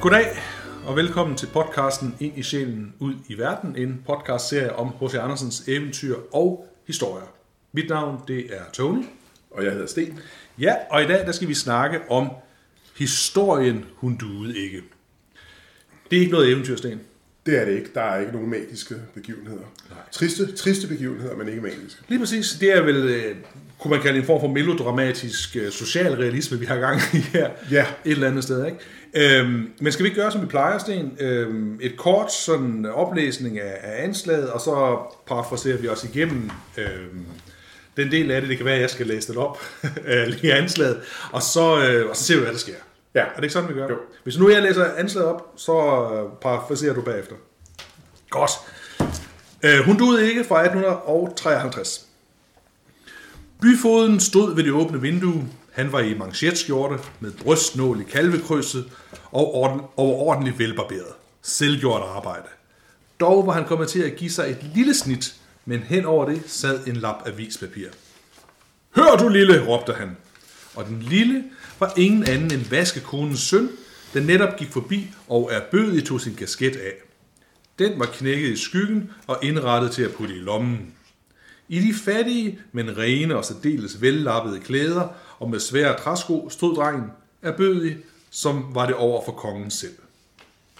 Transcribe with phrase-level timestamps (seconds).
[0.00, 0.38] Goddag
[0.86, 3.76] og velkommen til podcasten Ind i sjælen, ud i verden.
[3.76, 5.14] En podcastserie om H.C.
[5.14, 7.26] Andersens eventyr og historier.
[7.72, 9.04] Mit navn det er Tony.
[9.50, 10.20] Og jeg hedder Sten.
[10.58, 12.30] Ja, og i dag der skal vi snakke om
[12.96, 14.82] historien Hun duede ikke.
[16.10, 17.00] Det er ikke noget eventyr, Sten.
[17.48, 17.90] Det er det ikke.
[17.94, 19.72] Der er ikke nogen magiske begivenheder.
[19.90, 19.98] Nej.
[20.12, 22.02] Triste, triste begivenheder, men ikke magiske.
[22.08, 22.56] Lige præcis.
[22.60, 23.36] Det er vel, øh,
[23.78, 27.50] kunne man kalde en form for melodramatisk øh, socialrealisme, vi har gang i her.
[27.70, 27.86] Ja.
[28.04, 29.38] Et eller andet sted, ikke?
[29.38, 31.12] Øhm, men skal vi ikke gøre, som vi plejer, Sten?
[31.20, 37.26] Øhm, et kort sådan oplæsning af, af anslaget, og så parafraserer vi os igennem øhm,
[37.96, 38.50] den del af det.
[38.50, 39.58] Det kan være, at jeg skal læse det op,
[40.08, 41.00] øh, lige anslaget,
[41.32, 42.74] og så, øh, og så ser vi, hvad der sker.
[43.14, 43.20] Ja.
[43.20, 43.88] Er det ikke sådan, vi gør?
[43.88, 43.96] Jo.
[44.22, 47.34] Hvis nu jeg læser anslaget op, så øh, parafraserer du bagefter.
[48.30, 48.50] Godt.
[49.62, 52.06] Øh, hun duede ikke fra 1853.
[53.60, 55.48] Byfoden stod ved det åbne vindue.
[55.72, 58.84] Han var i manchetskjorte med brystnål i kalvekrydset
[59.30, 61.12] og orden, overordentligt velbarberet.
[61.42, 62.46] Selvgjort arbejde.
[63.20, 66.42] Dog var han kommet til at give sig et lille snit, men hen over det
[66.46, 67.88] sad en lap avispapir.
[68.96, 70.16] Hør du lille, råbte han.
[70.74, 71.44] Og den lille
[71.80, 73.68] var ingen anden end vaskekonens søn,
[74.14, 76.92] der netop gik forbi og er bødig tog sin kasket af.
[77.78, 80.94] Den var knækket i skyggen og indrettet til at putte i lommen.
[81.68, 87.10] I de fattige, men rene og særdeles vellappede klæder og med svære træsko stod drengen
[87.42, 87.96] erbødig,
[88.30, 89.94] som var det over for kongen selv.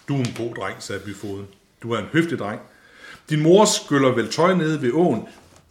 [0.09, 1.47] Du er en god dreng, sagde byfoden.
[1.83, 2.61] Du er en høflig dreng.
[3.31, 5.23] Din mor skyller vel tøj nede ved åen.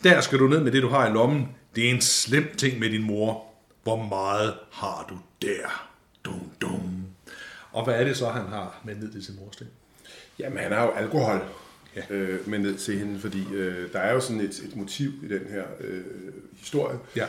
[0.04, 1.48] Der skal du ned med det, du har i lommen.
[1.76, 3.47] Det er en slem ting med din mor.
[3.88, 5.90] Hvor meget har du der?
[6.26, 7.06] Dum, dum.
[7.72, 9.68] Og hvad er det så, han har med ned til sin morsten?
[10.40, 11.42] Jamen, han har jo alkohol
[11.96, 12.02] Ja.
[12.10, 12.16] ja.
[12.16, 15.28] øh, med ned til hende, fordi øh, der er jo sådan et, et motiv i
[15.28, 16.04] den her øh,
[16.58, 17.28] historie, Ja.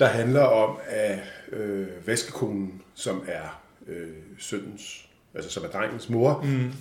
[0.00, 1.18] der handler om, at
[1.52, 4.08] øh, vaskekonen, som er øh,
[4.38, 6.72] søndens, altså som er drengens mor, mm.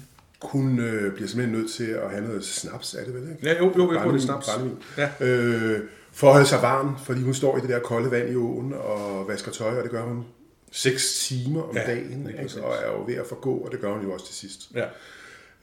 [0.44, 3.48] Hun øh, bliver simpelthen nødt til at have noget snaps, er det vel, ikke?
[3.48, 4.50] Ja, jo, jo, jeg tror, det er snaps.
[4.50, 4.78] brændevin.
[4.98, 5.10] Ja.
[5.20, 5.80] Øh,
[6.12, 8.74] for at holde sig varm, fordi hun står i det der kolde vand i åen
[8.74, 10.26] og vasker tøj, og det gør hun
[10.72, 12.42] seks timer om Ja, dagen, ikke?
[12.42, 12.58] præcis.
[12.58, 14.60] og er jo ved at forgå, og det gør hun jo også til sidst.
[14.76, 14.86] Ja.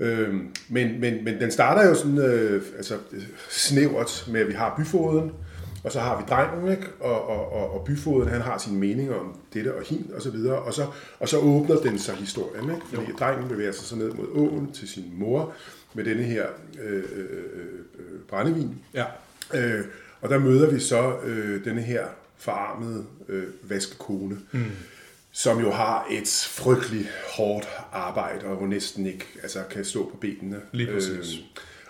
[0.01, 2.95] Øhm, men, men, men den starter jo sådan øh, altså,
[3.51, 5.33] snævert med, at vi har byfoden,
[5.87, 6.87] og så har vi drengen, ikke?
[7.01, 10.31] Og, og, og, og byfoden, han har sine meninger om dette og hin, og så
[10.31, 10.87] videre, og så,
[11.19, 12.87] og så åbner den sig historien, ikke?
[12.95, 15.53] Fordi drengen bevæger sig så ned mod åen til sin mor
[15.95, 16.47] med denne her
[16.83, 17.27] øh, øh,
[17.99, 19.05] øh, brændevin, Ja.
[19.55, 19.85] Øh,
[20.21, 24.65] og der møder vi så øh, denne her forarmede øh, vaskekone, mm.
[25.33, 30.17] som jo har et frygteligt hårdt arbejde, og hun næsten ikke altså, kan stå på
[30.17, 30.61] benene.
[30.73, 31.35] Lige præcis.
[31.35, 31.45] Øh,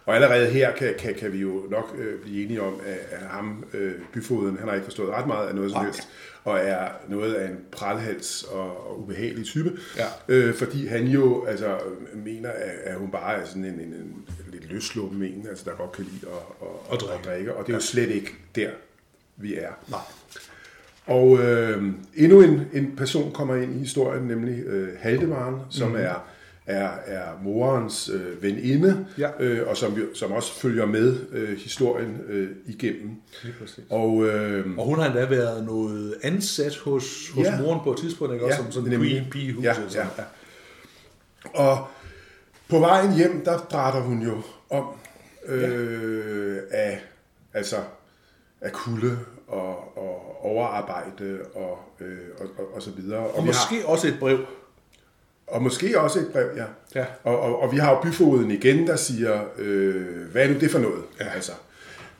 [0.07, 3.27] og allerede her kan, kan, kan vi jo nok øh, blive enige om, at, at
[3.27, 6.09] ham, øh, byfoden, han har ikke forstået ret meget af noget som helst,
[6.45, 9.73] og er noget af en pralhals og, og ubehagelig type.
[9.97, 10.05] Ja.
[10.29, 11.79] Øh, fordi han jo altså,
[12.15, 15.77] mener, at, at hun bare er sådan en, en, en lidt løsluppen en, altså, der
[15.77, 17.15] godt kan lide at, at, Og drikke.
[17.15, 17.55] at drikke.
[17.55, 18.71] Og det er jo slet ikke der,
[19.37, 19.71] vi er.
[19.91, 20.01] Nej.
[21.07, 21.83] Og øh,
[22.15, 25.97] endnu en, en person kommer ind i historien, nemlig øh, Haldemaren, som mm.
[25.97, 26.29] er,
[26.67, 29.31] er, er morens øh, veninde, Ja.
[29.41, 33.11] øh, og som, jo, som også følger med øh, historien øh, igennem.
[33.91, 37.53] Og øh, Og hun har endda været noget ansat hos, hos ja.
[37.55, 37.63] Ja.
[37.63, 38.45] moren på et tidspunkt, ikke?
[38.47, 39.65] Også Ja, som sådan en queen pige hus.
[39.65, 39.91] Ja, sådan.
[40.19, 40.23] ja.
[41.55, 41.87] Og
[42.69, 44.85] på vejen hjem, der drætter hun jo om
[45.47, 47.01] øh, af,
[47.55, 47.77] altså,
[48.61, 53.19] af kulde og, og overarbejde og, øh, og, og, og så videre.
[53.21, 54.39] Og, Og vi har, måske også et brev.
[55.47, 56.65] Og måske også et brev, ja.
[56.95, 57.07] Ja.
[57.25, 60.71] Og, og, og vi har jo byfoden igen, der siger, øh, hvad er nu det
[60.71, 61.03] for noget?
[61.21, 61.29] Ja.
[61.29, 61.53] Altså,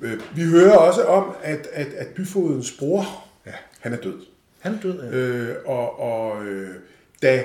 [0.01, 3.05] øh, vi hører også om, at, at, at byfodens bror,
[3.47, 3.53] Ja.
[3.81, 4.21] han er død.
[4.61, 5.17] Han er død, ja.
[5.17, 6.75] Øh, og og øh,
[7.23, 7.45] da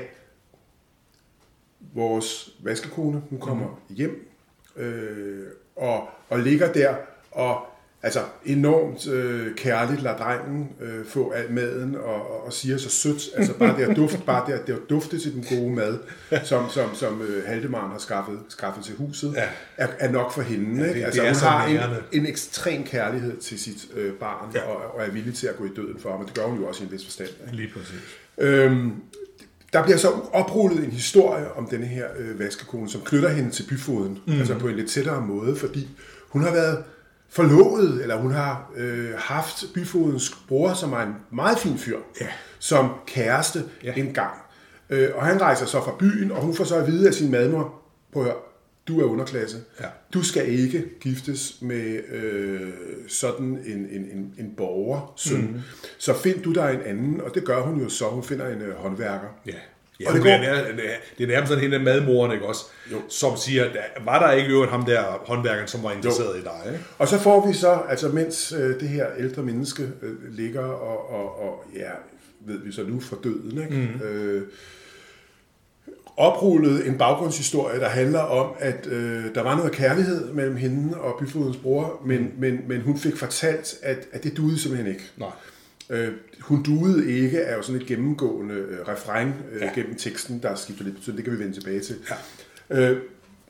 [1.93, 3.95] vores vaskekone, hun kommer mm.
[3.95, 4.27] hjem
[4.75, 6.95] øh, og, og ligger der
[7.31, 7.65] og
[8.03, 12.89] altså enormt øh, kærligt lader drengen øh, få al maden og, og, og siger så
[12.89, 15.75] sødt, altså bare det at dufte, bare det at, det at dufte til den gode
[15.75, 15.97] mad,
[16.43, 19.47] som, som, som øh, Haldemaren har skaffet, skaffet til huset, Ja.
[19.77, 20.79] er, er nok for hende.
[20.83, 20.99] det- ikke?
[20.99, 21.97] det Altså, er hun har en, nærende.
[22.11, 24.59] en ekstrem kærlighed til sit øh, barn, Ja.
[24.59, 24.65] ja.
[24.67, 26.59] og, og er villig til at gå i døden for ham, og det gør hun
[26.59, 27.29] jo også i en vis forstand.
[27.45, 27.55] Ikke?
[27.55, 27.99] Lige præcis.
[28.37, 28.91] Øhm,
[29.73, 33.63] der bliver så oprullet en historie om denne her øh, vaskekone, som knytter hende til
[33.69, 34.39] byfoden, mm.
[34.39, 35.87] altså på en lidt tættere måde, fordi
[36.29, 36.83] hun har været
[37.31, 42.27] forlovet, eller hun har øh, haft byfodens bror, som er en meget fin fyr, Ja.
[42.59, 43.93] som kæreste Ja.
[43.97, 44.33] en gang.
[44.89, 47.31] Øh, og han rejser så fra byen, og hun får så at vide af sin
[47.31, 47.81] madmor,
[48.13, 48.33] på hør,
[48.87, 49.57] du er underklasse.
[49.79, 49.85] Ja.
[50.13, 52.69] Du skal ikke giftes med øh,
[53.07, 55.41] sådan en, en, en, en borgersøn.
[55.41, 55.59] Mm.
[55.97, 58.05] Så find du dig en anden, og det gør hun jo så.
[58.05, 59.27] Hun finder en øh, håndværker.
[59.47, 59.53] Ja.
[60.01, 60.45] Ja, og det, er, går,
[60.75, 62.65] det er- det er nærmest sådan hende madmoren, ikke også?
[62.91, 62.97] Jo.
[63.09, 63.65] Som siger,
[64.05, 66.83] var der ikke øvrigt ham der håndværkeren, som var interesseret i dig, ikke?
[66.97, 71.09] Og så får vi så, altså mens øh, det her ældre menneske øh, ligger og,
[71.13, 71.89] og, og, ja,
[72.45, 73.89] ved vi så nu for døden, ikke?
[74.01, 74.07] Mm.
[74.07, 74.41] Øh,
[76.17, 81.15] oprullet en baggrundshistorie, der handler om, at øh, der var noget kærlighed mellem hende og
[81.19, 82.31] byfodens bror, men, mm.
[82.37, 85.03] men, men hun fik fortalt, at, at det duede simpelthen ikke.
[85.17, 85.29] Nej.
[85.91, 86.07] Øh,
[86.41, 89.65] hun duede ikke er jo sådan et gennemgående øh, refræng øh, Ja.
[89.65, 89.71] ja.
[89.75, 91.17] gennem teksten, der skifter lidt betydning.
[91.17, 91.95] Det kan vi vende tilbage til.
[92.69, 92.89] Ja.
[92.91, 92.97] Øh,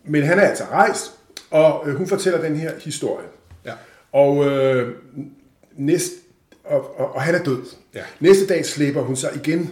[0.04, 1.12] men han er altså rejst,
[1.52, 3.28] og øh, hun fortæller den her historie.
[3.66, 3.74] Ja.
[4.12, 4.96] Og, øh,
[5.78, 6.12] næst,
[6.64, 7.62] og, og, og han er død.
[7.96, 8.04] Ja.
[8.20, 9.72] Næste dag slipper hun sig igen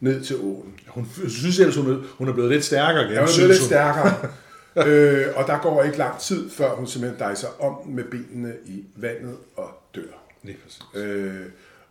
[0.00, 0.74] ned til åen.
[0.86, 3.14] Hun f- synes ellers, hun er, hun er blevet lidt stærkere igen.
[3.14, 3.66] Jeg er synes blevet lidt hun.
[3.66, 4.28] stærkere.
[4.86, 8.84] øh, og der går ikke lang tid, før hun simpelthen dejser om med benene i
[8.96, 10.02] vandet og dør.
[10.42, 10.82] Lige præcis.
[10.94, 11.34] Øh,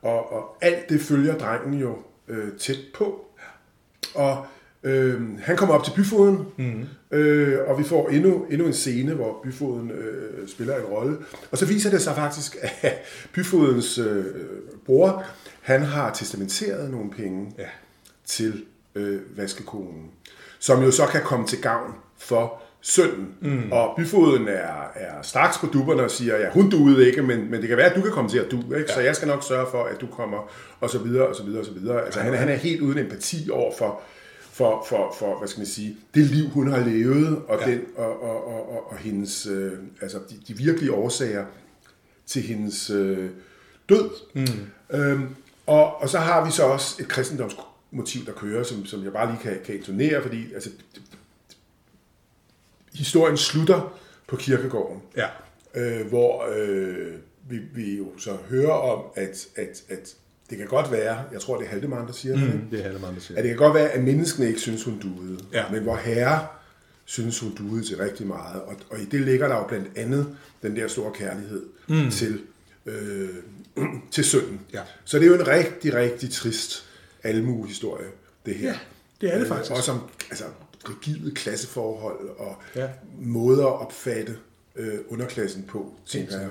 [0.02, 1.98] og, og alt det følger drengen jo
[2.28, 3.26] øh, tæt på.
[4.16, 4.46] Og
[4.84, 6.86] øh, han kommer op til byfoden, mm.
[7.18, 11.18] øh, og vi får endnu, endnu en scene, hvor byfoden øh, spiller en rolle.
[11.52, 12.98] Og så viser det sig faktisk, at
[13.34, 14.26] byfodens øh,
[14.86, 15.24] bror,
[15.62, 17.68] han har testamenteret nogle penge Ja.
[18.26, 18.66] til
[18.96, 20.12] øh, vaskekonen,
[20.60, 23.28] som jo så kan komme til gavn for sønnen.
[23.42, 23.72] Mm.
[23.72, 27.60] Og byfoden er, er straks på dupperne og siger, ja, hun duede ikke, men, men
[27.62, 28.86] det kan være, at du kan komme til at du, ikke?
[28.90, 28.94] Ja.
[28.94, 31.60] så jeg skal nok sørge for, at du kommer, og så videre, og så videre,
[31.60, 32.06] og så videre.
[32.06, 34.02] Altså, han, han er helt uden empati over for,
[34.52, 37.72] for, for, for, hvad skal man sige, det liv, hun har levet, og, Ja.
[37.72, 39.72] den, og, og, og, og, og hendes, øh,
[40.02, 41.46] altså de, de virkelige årsager
[42.28, 43.30] til hendes øh,
[43.90, 44.10] død.
[44.34, 44.98] Mm.
[45.00, 45.28] Øhm,
[45.68, 49.28] og, og så har vi så også et kristendomsmotiv, der kører, som, som jeg bare
[49.32, 50.70] lige kan, kan intonere, fordi altså,
[52.94, 55.28] historien slutter på kirkegården, Ja.
[55.76, 57.14] øh, hvor øh,
[57.50, 60.16] vi, vi jo så hører om, at, at, at
[60.50, 62.60] det kan godt være, jeg tror det er Haldemar, der siger det, ikke?
[62.72, 63.38] Det er Hallemann, der siger.
[63.38, 65.64] at det kan godt være, at menneskene ikke synes, hun duede, Ja.
[65.72, 66.48] men hvor herre
[67.06, 68.62] synes, hun duede til rigtig meget.
[68.62, 72.12] Og, og i det ligger der jo blandt andet den der store kærlighed mm.
[72.12, 72.42] til,
[72.86, 73.30] øh,
[74.12, 74.60] til sønnen.
[74.74, 74.82] Ja.
[75.06, 76.86] Så det er jo en rigtig, rigtig trist
[77.24, 78.08] almuehistorie,
[78.46, 78.70] det her.
[78.70, 78.78] Ja,
[79.22, 79.72] det er det faktisk.
[79.72, 80.00] Øh, også om
[80.30, 80.46] altså,
[80.90, 82.88] rigide klasseforhold og Ja.
[83.22, 84.38] måder at opfatte
[84.76, 86.50] øh, underklassen på, tænker jeg.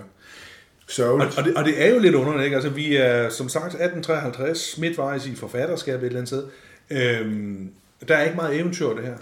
[0.88, 1.30] Sørgeligt.
[1.30, 2.56] Og, og, det, og det er jo lidt underligt, ikke?
[2.56, 6.44] Altså, vi er som sagt 1853, midtvejs i forfatterskab et eller andet sted.
[6.90, 7.70] Øhm,
[8.08, 9.16] der er ikke meget eventyr, det her.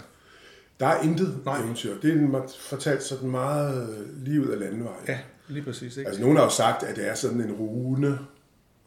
[0.79, 1.59] Der er intet Nej.
[1.59, 1.93] eventyr.
[2.01, 4.93] Det er fortalt sådan meget øh, lige ud af landevej.
[5.07, 5.17] Ja,
[5.47, 6.07] lige præcis, ikke?
[6.07, 8.19] Altså, nogen har jo sagt, at det er sådan en rune,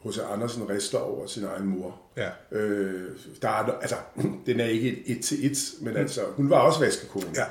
[0.00, 2.00] hos Andersen rister over sin egen mor.
[2.16, 2.28] Ja.
[2.58, 3.10] Øh,
[3.42, 3.96] der er, altså,
[4.46, 7.26] den er ikke et, et til et, men altså, hun var også vaskekone.
[7.36, 7.44] Ja.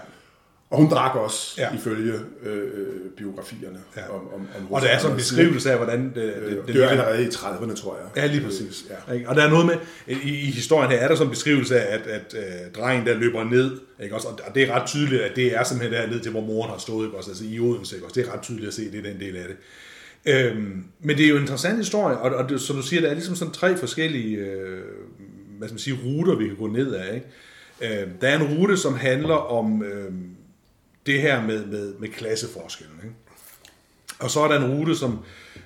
[0.69, 1.67] Og hun drak også, Ja.
[1.71, 1.75] ja.
[1.75, 2.13] ifølge
[2.43, 3.79] øh, biografierne.
[3.97, 4.09] Ja.
[4.09, 6.89] Om, om, om Og der er sådan en beskrivelse af, hvordan det, Øh, det, dør
[6.89, 8.23] allerede i 30'erne, tror jeg.
[8.23, 8.85] Ja, lige præcis.
[9.07, 9.13] Ja.
[9.13, 9.29] Ikke?
[9.29, 9.75] Og der er noget med,
[10.07, 13.13] i, i historien her er der sådan en beskrivelse af, at, at uh, drengen der
[13.13, 14.15] løber ned, ikke?
[14.15, 16.69] Også, og det er ret tydeligt, at det er simpelthen der ned til, hvor moren
[16.71, 17.17] har stået, ikke?
[17.17, 18.07] Også, altså i Odense, ikke?
[18.07, 19.57] Også, det er ret tydeligt at se, det er den del af det.
[20.25, 23.09] Øhm, men det er jo en interessant historie, og, og det, som du siger, der
[23.09, 24.83] er ligesom sådan tre forskellige øh,
[25.59, 27.15] hvad skal man sige, ruter, vi kan gå ned af.
[27.15, 28.01] Ikke?
[28.01, 30.11] Øh, der er en rute, som handler om øh,
[31.05, 32.95] det her med, med, med klasseforskellen.
[33.03, 33.15] Ikke?
[34.19, 35.19] Og så er der en rute, som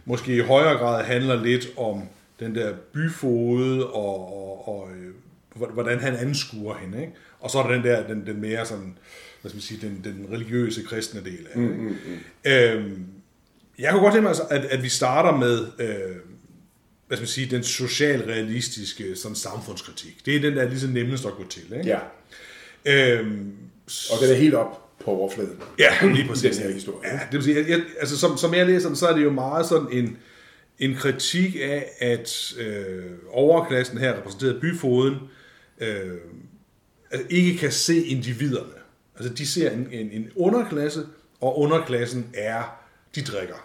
[0.06, 2.02] måske i højere grad handler lidt om
[2.40, 7.02] den der byfode og, og, og øh, hvordan han anskuer hende.
[7.02, 7.14] Ikke?
[7.40, 8.98] Og så er der den der, den, den mere sådan,
[9.42, 11.64] hvad skal man sige, den, den religiøse kristne del af det.
[11.64, 11.76] Ikke?
[11.76, 11.98] Mm, mm,
[12.46, 12.52] mm.
[12.52, 13.06] Øhm,
[13.80, 16.16] jeg kunne godt tænke mig, at, at vi starter med, øh,
[17.08, 20.26] hvad skal man sige, den socialrealistiske sådan samfundskritik.
[20.26, 21.64] Det er den, der er lige så nemmest at gå til.
[21.74, 21.90] Ikke?
[21.90, 22.00] Ja,
[22.86, 23.52] Øhm,
[24.12, 25.58] og den er helt op på overfladen.
[25.80, 26.58] Ja, lige præcis.
[26.58, 27.10] den her historie.
[27.10, 29.24] Ja, det vil sige, jeg, jeg, altså, som, som jeg læser den, så er det
[29.24, 30.18] jo meget sådan en,
[30.80, 35.16] en kritik af, at øh, overklassen her, repræsenteret byfoden,
[35.80, 36.12] øh,
[37.12, 38.74] altså, ikke kan se individerne.
[39.18, 41.06] Altså, de ser en, en, en underklasse,
[41.42, 42.83] og underklassen er,
[43.16, 43.56] de drikker.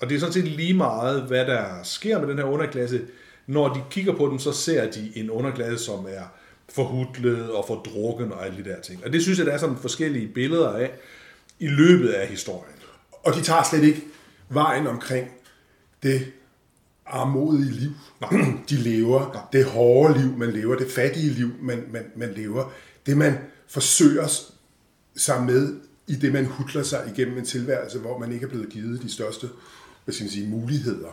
[0.00, 3.02] Og det er sådan set lige meget, hvad der sker med den her underklasse.
[3.46, 6.24] Når de kigger på den, så ser de en underklasse, som er
[6.68, 9.04] forhudlet og fordrukken og alle de der ting.
[9.04, 10.90] Og det synes jeg, der er sådan forskellige billeder af
[11.58, 12.74] i løbet af historien.
[13.22, 14.02] Og de tager slet ikke
[14.48, 15.28] vejen omkring
[16.02, 16.32] det
[17.06, 17.90] armodige liv,
[18.70, 22.72] de lever, det hårde liv, man lever, det fattige liv, man, man, man lever,
[23.06, 24.28] det man forsøger
[25.16, 28.68] sig med i det, man hudler sig igennem en tilværelse, hvor man ikke er blevet
[28.68, 29.48] givet de største
[30.04, 31.08] hvad skal man sige, muligheder.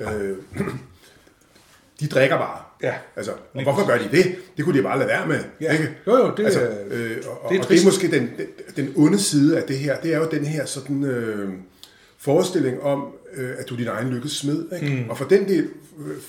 [0.00, 0.36] Øh,
[2.00, 2.58] de drikker bare.
[2.82, 2.94] Ja.
[3.16, 4.34] Altså, og hvorfor gør de det?
[4.56, 5.40] Det kunne de bare lade være med.
[5.60, 5.72] Ja.
[5.72, 5.96] Ikke?
[6.06, 8.46] Jo, jo, det er- altså, øh, og, det er og det er måske den, den,
[8.76, 10.00] den onde side af det her.
[10.00, 11.52] Det er jo den her sådan øh,
[12.18, 14.64] forestilling om, øh, at du er din egen lykkes smed.
[14.82, 15.06] Ikke?
[15.10, 15.68] Og for den del,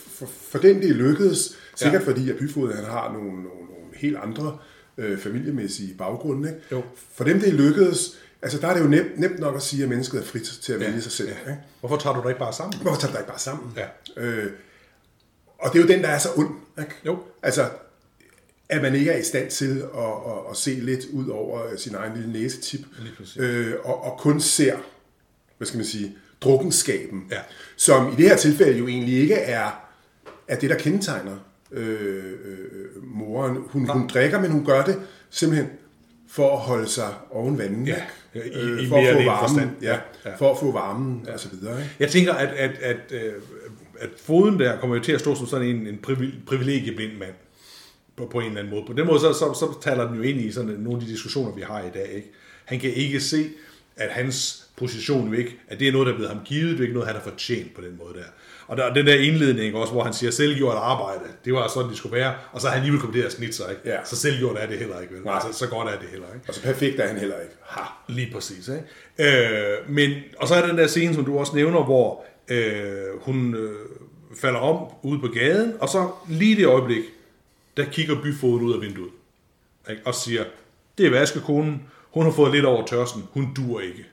[0.07, 2.07] for, for den del lykkedes, sikkert Ja.
[2.07, 4.76] fordi at byfoden han har nogle, nogle, nogle helt andre øh,
[5.23, 6.49] familiemæssige baggrunde.
[6.49, 6.61] Ikke?
[6.71, 6.83] Jo.
[7.13, 9.89] For dem, det lykkedes, altså der er det jo nemt, nemt nok at sige, at
[9.89, 11.29] mennesket er frit til at vælge Ja, sig selv.
[11.29, 11.49] ja.
[11.51, 11.61] Ikke?
[11.79, 12.81] Hvorfor tager du dig ikke bare sammen?
[12.81, 13.73] Hvorfor tager du dig ikke bare sammen?
[13.77, 13.85] Ja.
[14.23, 14.51] Øh,
[15.59, 16.49] og det er jo den, der er så ond.
[16.79, 16.91] Ikke?
[17.05, 17.19] Jo.
[17.43, 17.69] Altså,
[18.69, 21.95] at man ikke er i stand til at, at, at se lidt ud over sin
[21.95, 22.79] egen lille næsetip,
[23.37, 24.77] øh, og, og kun ser,
[25.57, 27.39] hvad skal man sige, drukkenskaben, Ja.
[27.75, 29.87] som i det her tilfælde jo egentlig ikke er,
[30.47, 31.37] er det, der kendetegner
[31.71, 33.57] øh, øh, moren.
[33.69, 35.69] Hun, hun drikker, men hun gør det simpelthen
[36.29, 37.87] for at holde sig oven vandet.
[37.87, 38.01] Ja,
[38.35, 39.69] i- i for mere at få varmen, forstand.
[39.81, 40.35] ja, Ja, ja.
[40.35, 41.79] for at få varmen og så videre.
[41.81, 41.95] Ikke?
[41.99, 43.33] Jeg tænker, at, at, at, øh,
[43.99, 47.33] at foden der kommer jo til at stå som sådan en, en privi- privilegieblind mand.
[48.15, 48.83] På, på en eller anden måde.
[48.87, 51.11] På den måde, så, så, så taler den jo ind i sådan nogle af de
[51.11, 52.09] diskussioner, vi har i dag.
[52.15, 52.31] Ikke?
[52.65, 53.49] Han kan ikke se,
[53.95, 56.77] at hans position jo ikke, at det er noget, der er blevet ham givet, det
[56.79, 58.25] er ikke noget, han har fortjent på den måde der.
[58.67, 61.97] Og der, den der indledning også, hvor han siger, selvgjort arbejde, det var sådan, det
[61.97, 63.81] skulle være, og så har han alligevel kommet til at snitte sig, ikke?
[63.85, 63.97] Ja.
[64.05, 65.23] Så selvgjort er det heller ikke, vel?
[65.23, 65.33] Nej.
[65.35, 66.45] Altså, så godt er det heller ikke.
[66.47, 67.53] Og så perfekt er han heller ikke.
[67.65, 67.81] Ha.
[68.07, 68.69] Lige præcis.
[68.69, 69.41] Ikke?
[69.79, 73.21] Øh, men, og så er der den der scene, som du også nævner, hvor øh,
[73.21, 73.71] hun øh,
[74.41, 77.03] falder om ude på gaden, og så lige det øjeblik,
[77.77, 79.11] der kigger byfoden ud af vinduet
[79.89, 80.01] ikke?
[80.05, 80.43] og siger,
[80.97, 84.05] det er vaskekonen, hun har fået lidt over tørsten, hun dur ikke.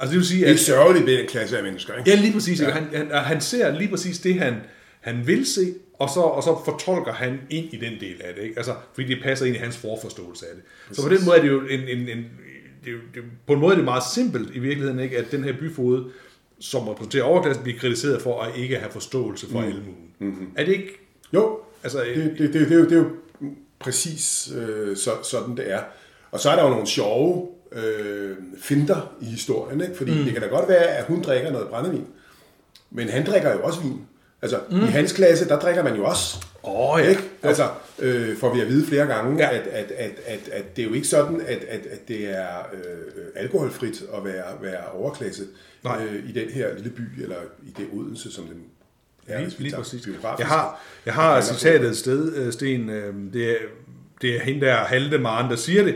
[0.00, 1.96] Altså det vil sige, Det er at sørgeligt ved den klasse af mennesker.
[1.98, 2.10] Ikke?
[2.10, 2.60] Ja, lige præcis.
[2.60, 2.70] Ja.
[2.70, 4.54] Han, han, han ser lige præcis det, han,
[5.00, 8.42] han vil se, og så, og så fortolker han ind i den del af det.
[8.42, 8.54] Ikke?
[8.56, 10.96] Altså, fordi det passer ind i hans forforståelse af det.
[10.96, 12.24] Så på den måde er det jo en, en, en
[12.84, 15.18] det det, på en måde er det meget simpelt i virkeligheden, ikke?
[15.18, 16.04] at den her byfode,
[16.60, 19.66] som repræsenterer overklassen, bliver kritiseret for at ikke have forståelse for mm.
[19.66, 19.96] almuen.
[20.18, 20.50] Mm-hmm.
[20.56, 21.00] Er det ikke...
[21.34, 23.10] Jo, Altså, det, det, det, det, er jo, det er jo
[23.78, 25.80] præcis øh, så, sådan, det er.
[26.30, 29.96] Og så er der jo nogle sjove øh, finter i historien, ikke?
[29.96, 30.24] fordi mm.
[30.24, 32.06] det kan da godt være, at hun drikker noget brændevin,
[32.90, 34.00] men han drikker jo også vin.
[34.42, 34.76] Altså, mm.
[34.76, 36.46] i hans klasse, der drikker man jo også.
[36.64, 37.08] Åh, ja.
[37.08, 37.22] Ikke?
[37.42, 39.54] Altså, øh, får vi at vide flere gange, Ja.
[39.56, 42.58] at, at, at, at, at det er jo ikke sådan, at, at, at det er
[42.72, 45.42] øh, alkoholfrit at være, være overklasse
[45.84, 46.02] Nej.
[46.04, 48.62] øh, i den her lille by, eller i det Odense, som den
[49.28, 49.40] er.
[49.40, 50.08] Lige, lige præcis.
[50.38, 52.90] Jeg har, jeg har citatet et sted, øh, Sten.
[52.90, 53.56] øh, Det er,
[54.22, 55.94] det er hende der, Halte Maren, der siger det.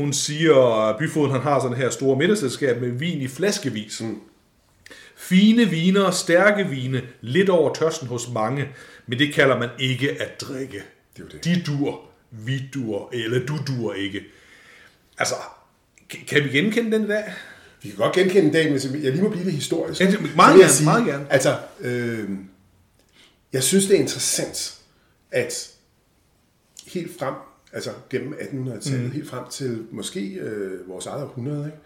[0.00, 4.00] Hun siger, at byfoden han har sådan her store middagsselskab med vin i flaskevis.
[4.00, 4.20] Mm.
[5.16, 8.68] Fine viner, stærke vine, lidt over tørsten hos mange,
[9.06, 10.82] men det kalder man ikke at drikke.
[11.16, 11.44] Det er det.
[11.44, 14.20] De dur, vi dur, eller du dur ikke.
[15.18, 15.34] Altså,
[16.26, 17.24] kan- vi genkende den i dag?
[17.82, 20.00] Vi kan godt genkende dagen, hvis jeg lige må blive lidt historisk.
[20.00, 21.26] Ja, det- meget gerne, meget gerne.
[21.32, 22.28] Altså, øh,
[23.52, 24.78] jeg synes, det er interessant,
[25.30, 25.68] at
[26.86, 27.34] helt frem,
[27.72, 29.10] altså gennem 1800-tallet, mm.
[29.10, 31.78] helt frem til måske øh, vores eget århundrede, ikke?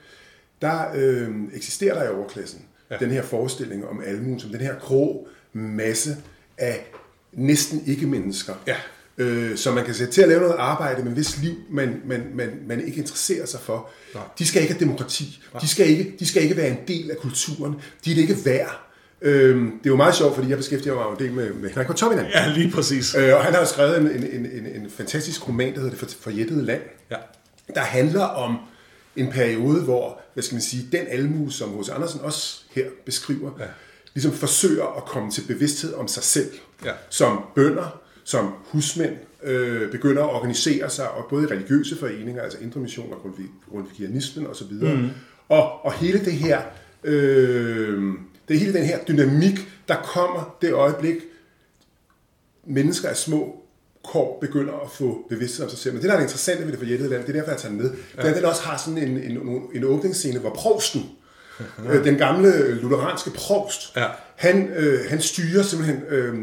[0.62, 2.96] der øh, eksisterer der i overklassen ja.
[2.96, 6.16] den her forestilling om almuen som den her grå masse
[6.58, 6.86] af
[7.32, 8.76] næsten ikke-mennesker, Ja.
[9.18, 12.22] øh, som man kan sætte til at lave noget arbejde, men hvis liv man, man,
[12.34, 13.90] man, man ikke interesserer sig for.
[14.14, 14.22] Nej.
[14.38, 15.42] De skal ikke have demokrati.
[15.60, 17.74] De skal ikke, de skal ikke være en del af kulturen.
[18.04, 18.93] De er det ikke værd.
[19.26, 21.86] Øhm, det er jo meget sjovt, fordi jeg beskæftiger mig en del med, med Henrik
[21.86, 22.26] Pontoppidan.
[22.34, 23.14] Ja, lige præcis.
[23.14, 25.98] Øh, og han har jo skrevet en, en, en, en, fantastisk roman, der hedder Det
[25.98, 27.16] for, forjættede land, Ja.
[27.74, 28.56] der handler om
[29.16, 31.88] en periode, hvor, hvad skal man sige, den almue, som H.C.
[31.88, 33.64] Andersen også her beskriver, Ja.
[34.14, 36.50] ligesom forsøger at komme til bevidsthed om sig selv,
[36.84, 36.92] Ja.
[37.10, 39.12] som bønder, som husmænd,
[39.42, 43.32] øh, begynder at organisere sig, og både i religiøse foreninger, altså Indre Mission og
[43.70, 45.08] Grundtvigianismen osv., mm.
[45.48, 46.60] og, og hele det her,
[47.04, 48.02] øh,
[48.48, 51.16] det er hele den her dynamik, der kommer det øjeblik,
[52.66, 53.56] mennesker af små
[54.04, 55.94] kår begynder at få bevidsthed om sig selv.
[55.94, 57.72] Men det, der er det interessante ved det forjættede land, det er derfor, jeg tager
[57.74, 61.10] den med, det er, at den også har sådan en, en, en åbningsscene, hvor provsten,
[61.90, 64.06] øh, den gamle lutheranske provst, Ja.
[64.36, 66.34] han, øh, han styrer simpelthen øh,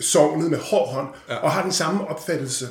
[0.00, 1.34] sovnet med hård hånd, ja.
[1.36, 2.68] og har den samme opfattelse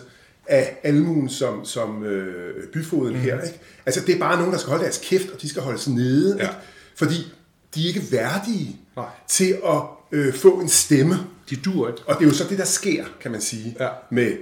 [0.47, 3.19] af almuen som, som øh, byfoden mm.
[3.21, 3.41] her.
[3.41, 3.59] Ikke?
[3.85, 6.35] Altså, det er bare nogen, der skal holde deres kæft, og de skal holdes nede,
[6.37, 6.43] Ja.
[6.43, 6.55] ikke?
[6.95, 7.33] fordi
[7.75, 9.05] de er ikke værdige Nej.
[9.27, 11.15] til at øh, få en stemme.
[11.49, 12.01] De dur ikke.
[12.07, 13.89] Og det er jo så det, der sker, kan man sige, Ja.
[14.09, 14.37] med,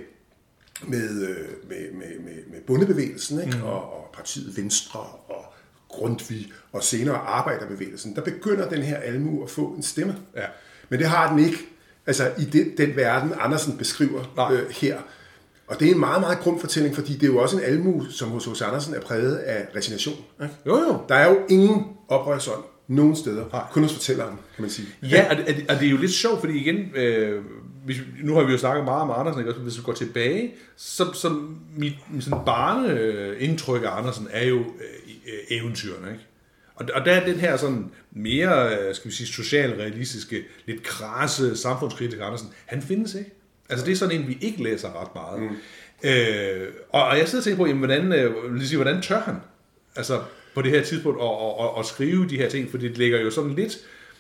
[0.87, 1.37] med, øh,
[1.69, 3.57] med, med, med, med bundebevægelsen, ikke?
[3.57, 3.63] Mm.
[3.63, 5.45] Og, og partiet Venstre og
[5.89, 8.15] Grundtvig og senere arbejderbevægelsen.
[8.15, 10.15] Der begynder den her almue at få en stemme.
[10.35, 10.45] Ja.
[10.89, 11.57] Men det har den ikke
[12.07, 14.53] altså, i den, den verden, Andersen beskriver Nej.
[14.53, 14.97] øh, her.
[15.67, 18.07] Og det er en meget, meget grum fortælling, fordi det er jo også en almue,
[18.11, 18.61] som hos H.C.
[18.61, 20.15] Andersen er præget af resignation.
[20.43, 20.55] Ikke?
[20.65, 20.97] Jo, jo.
[21.09, 22.63] Der er jo ingen oprørsånd
[22.95, 23.63] nogen steder, Nej.
[23.71, 24.87] kun hos fortælleren, kan man sige.
[25.03, 27.41] Ja, og det, og det er jo lidt sjovt, fordi igen, øh,
[27.85, 29.53] hvis, nu har vi jo snakket meget om Andersen, ikke?
[29.59, 31.41] Hvis vi går tilbage, så, så
[31.77, 36.23] mit, sådan barneindtryk af Andersen er jo øh, eventyrene, ikke?
[36.75, 41.57] Og, og der er den her sådan mere, øh, skal vi sige, socialrealistiske, lidt krasse
[41.57, 43.31] samfundskritiker Andersen, han findes ikke.
[43.69, 45.41] Altså det er sådan en, vi ikke læser ret meget.
[45.41, 45.57] Mm.
[46.09, 49.35] Øh, og, og jeg sidder og tænker på, jamen, hvordan, øh, sige, hvordan tør han?
[49.95, 50.21] Altså,
[50.55, 53.19] på det her tidspunkt at, at, at, at skrive de her ting, for det ligger
[53.21, 53.77] jo sådan lidt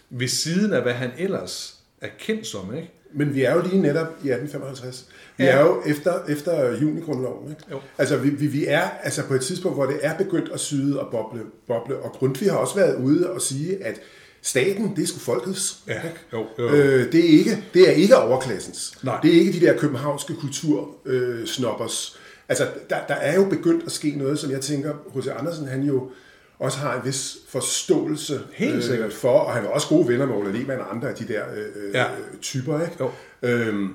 [0.09, 2.91] ved siden af, hvad han ellers er kendt som, ikke?
[3.15, 5.05] Men vi er jo lige netop i 1855.
[5.37, 5.49] Vi Ja.
[5.49, 7.49] er jo efter, efter junigrundloven.
[7.49, 7.61] Ikke?
[7.71, 7.79] Jo.
[7.97, 10.99] Altså, vi, vi, vi er altså på et tidspunkt, hvor det er begyndt at syde
[10.99, 11.95] og boble, boble.
[11.97, 13.99] Og Grundtvig har også været ude og sige, at
[14.41, 15.77] staten, det er sgu folkets.
[15.87, 16.15] Ja, ikke?
[16.33, 16.69] jo, jo.
[16.75, 18.93] Øh, det, er ikke, det er ikke overklassens.
[19.03, 19.19] Nej.
[19.23, 21.39] Det er ikke de der københavnske kultursnoppers.
[21.41, 22.19] Øh, snoppers.
[22.49, 25.27] Altså, der, der er jo begyndt at ske noget, som jeg tænker, H.C.
[25.27, 26.11] Andersen, han jo
[26.59, 29.13] også har en vis forståelse Helt sikkert.
[29.13, 31.43] for, og han er også gode venner med Ole Lehmann og andre af de der
[31.55, 32.01] øh, Ja.
[32.01, 32.07] ja.
[32.41, 32.95] typer, ikke?
[32.99, 33.11] Jo.
[33.41, 33.93] Øhm,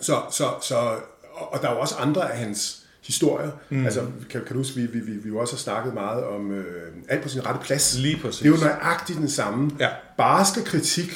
[0.00, 0.74] så, så, så,
[1.32, 3.50] og og der er jo også andre af hans historier.
[3.70, 3.84] Mm.
[3.84, 6.50] Altså, kan, kan du huske, vi, vi, vi, vi jo også har snakket meget om
[6.52, 7.98] øh, alt på sin rette plads.
[7.98, 8.38] Lige præcis.
[8.42, 9.88] Det er jo nøjagtigt den samme Ja.
[10.18, 11.10] barske kritik,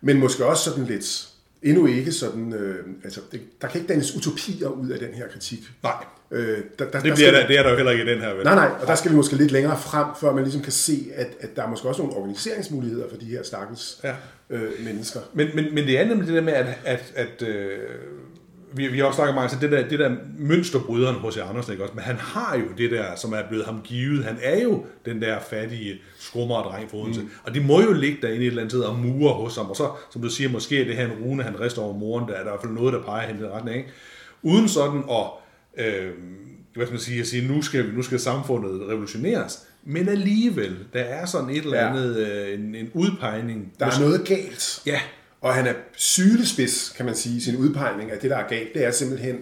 [0.00, 1.28] men måske også sådan lidt,
[1.62, 5.28] endnu ikke sådan, øh, altså, det, der kan ikke dannes utopier ud af den her
[5.28, 5.58] kritik.
[5.82, 5.92] Nej,
[6.30, 8.08] Øh, der, der, det, der bliver skal- der, det er der jo heller ikke i
[8.08, 8.44] den her, vel?
[8.44, 11.06] Nej, nej, og der skal vi måske lidt længere frem, før man ligesom kan se,
[11.14, 14.14] at, at der er måske også nogle organiseringsmuligheder for de her stakkels Ja.
[14.50, 15.20] øh, mennesker.
[15.34, 17.78] Men, men, men det er nemlig det der med, at, at, at øh,
[18.76, 21.84] vi, vi har også snakket meget om det der, det der mønsterbryderen hos Andersen, ikke
[21.84, 21.94] også?
[21.94, 24.24] Men han har jo det der, som er blevet ham givet.
[24.24, 27.20] Han er jo den der fattige skrummer-dreng for Odense.
[27.20, 27.30] Mm.
[27.44, 29.66] Og de må jo ligge derinde i et eller andet sted og mure hos ham.
[29.70, 32.28] Og så, som du siger, måske er det her en rune, han rister over moren.
[32.28, 33.76] Der er der i hvert fald noget, der peger hen i den retning.
[33.76, 33.88] Ikke?
[34.42, 35.26] Uden sådan at,
[35.86, 36.10] øh,
[36.74, 39.58] hvad skal man sige, at sige, nu skal, nu skal samfundet revolutioneres.
[39.84, 41.88] Men alligevel, der er sådan et eller Ja.
[41.90, 43.72] andet, øh, en, en udpegning.
[43.78, 44.82] Der er noget galt.
[44.86, 45.00] Ja,
[45.40, 48.74] Og han er sylespids, kan man sige, i sin udpegning af det, der er galt.
[48.74, 49.36] Det er simpelthen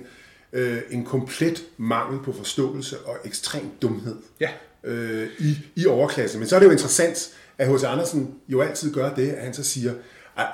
[0.52, 4.50] øh, en komplet mangel på forståelse og ekstrem dumhed Ja.
[4.84, 6.40] øh, i, i overklassen.
[6.40, 7.84] Men så er det jo interessant, at H.C.
[7.84, 9.92] Andersen jo altid gør det, at han så siger,
[10.36, 10.46] "Ej,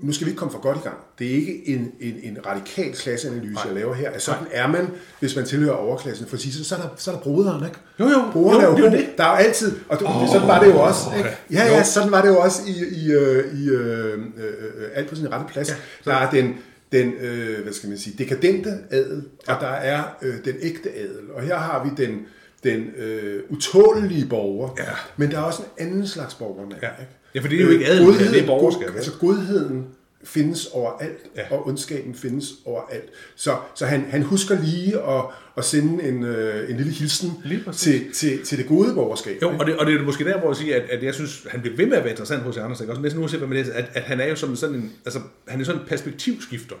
[0.00, 0.96] nu skal vi ikke komme for godt i gang.
[1.18, 4.10] Det er ikke en, en, en radikal klasseanalyse, jeg laver her.
[4.10, 4.88] At sådan er man,
[5.20, 6.26] hvis man tilhører overklassen.
[6.26, 7.78] For så, så, er der, så er der broderen, ikke?
[8.00, 8.30] Jo, jo.
[8.32, 9.08] Broderen Jo, er jo det det.
[9.18, 11.00] Der er jo altid, og det, oh, sådan var det jo også.
[11.16, 11.30] Ikke?
[11.52, 15.08] Ja, ja, sådan var det jo også i, i, øh, i øh, øh, øh, alt
[15.08, 15.68] på sin rette plads.
[15.68, 16.54] Ja, der er den,
[16.92, 19.54] den øh, hvad skal man sige, dekadente adel, ja.
[19.54, 21.30] og der er øh, den ægte adel.
[21.34, 22.18] Og her har vi den,
[22.64, 24.84] den øh, utålelige borger, Ja.
[25.16, 26.66] men der er også en anden slags borger.
[26.82, 26.88] Ja.
[27.00, 27.12] ikke?
[27.38, 28.96] Ja, for det er jo ikke adel, godheden, det er borgerskab, god-?
[28.96, 29.86] Altså godheden
[30.24, 31.42] findes overalt, Ja.
[31.50, 33.10] og ondskaben findes overalt.
[33.36, 35.24] Så, så han, han husker lige at,
[35.56, 37.30] at sende en, øh, en lille hilsen
[37.72, 39.42] til, til, til det gode borgerskab.
[39.42, 41.46] Jo, og det, og det er måske der, hvor jeg siger, at, at jeg synes,
[41.50, 42.92] han bliver ved med at være interessant hos Andersen, ikke?
[42.92, 45.20] også næsten uanset hvad man læser, at, at han er jo som sådan en, altså,
[45.48, 46.76] han er sådan en perspektivskifter.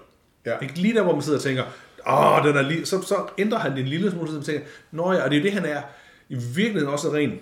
[0.46, 0.52] Ja.
[0.62, 1.62] Ikke lige der, hvor man sidder og tænker,
[2.10, 4.62] åh, den er lige, så, så ændrer han det en lille smule, så man tænker,
[4.92, 5.80] nå ja, og det er jo det, han er
[6.28, 7.32] i virkeligheden også ren,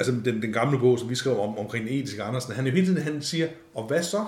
[0.00, 2.70] altså den, den gamle bog, som vi skrev om, omkring den etiske Andersen, han er
[2.70, 4.24] jo hele tiden, han siger, og hvad så?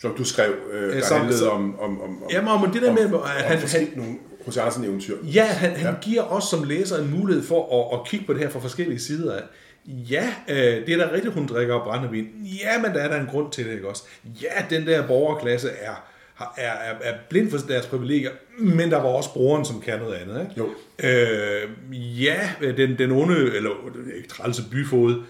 [0.00, 2.94] Som du skrev, øh, der handlede om, om, om, om, Jamen, men det der om,
[2.94, 5.16] med, at om han- forskellige- nogle hos Andersen eventyr.
[5.34, 6.00] Ja, han, han ja.
[6.00, 8.98] giver os som læser en mulighed for at, at kigge på det her fra forskellige
[9.00, 9.42] sider af.
[9.86, 12.26] Ja, øh, det er da rigtigt, hun drikker brændevin.
[12.62, 14.02] Ja, men der er der en grund til det, ikke også?
[14.42, 16.04] Ja, den der borgerklasse er,
[16.56, 20.14] er, er, er blind for deres privilegier, men der var også broren, som kan noget
[20.14, 20.52] andet, ikke?
[20.58, 20.68] Jo.
[20.98, 23.70] Øh, ja, den, den onde, eller
[24.16, 25.22] ikke trælse byfod,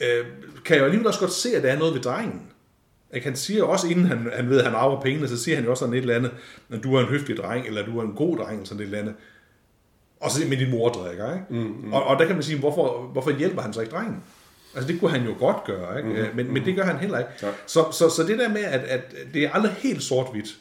[0.00, 0.26] øh,
[0.64, 2.42] kan jo alligevel også godt se, at der er noget ved drengen.
[3.14, 3.26] Ikke?
[3.26, 5.70] Han siger også, inden han, han ved, at han arver pengene, så siger han jo
[5.70, 6.30] også sådan et eller andet,
[6.70, 8.84] at du er en høflig dreng, eller du er en god dreng, eller sådan et
[8.84, 9.14] eller andet.
[10.20, 11.46] Og så med din mor drikker, ikke?
[11.50, 11.92] Mm, mm.
[11.92, 14.22] Og, og der kan man sige, hvorfor, hvorfor hjælper han så ikke drengen?
[14.74, 16.08] Altså det kunne han jo godt gøre, ikke?
[16.30, 17.30] Mm, men, men det gør han heller ikke.
[17.66, 20.56] Så, så, så det der med, at, at det er aldrig helt sort-hvidt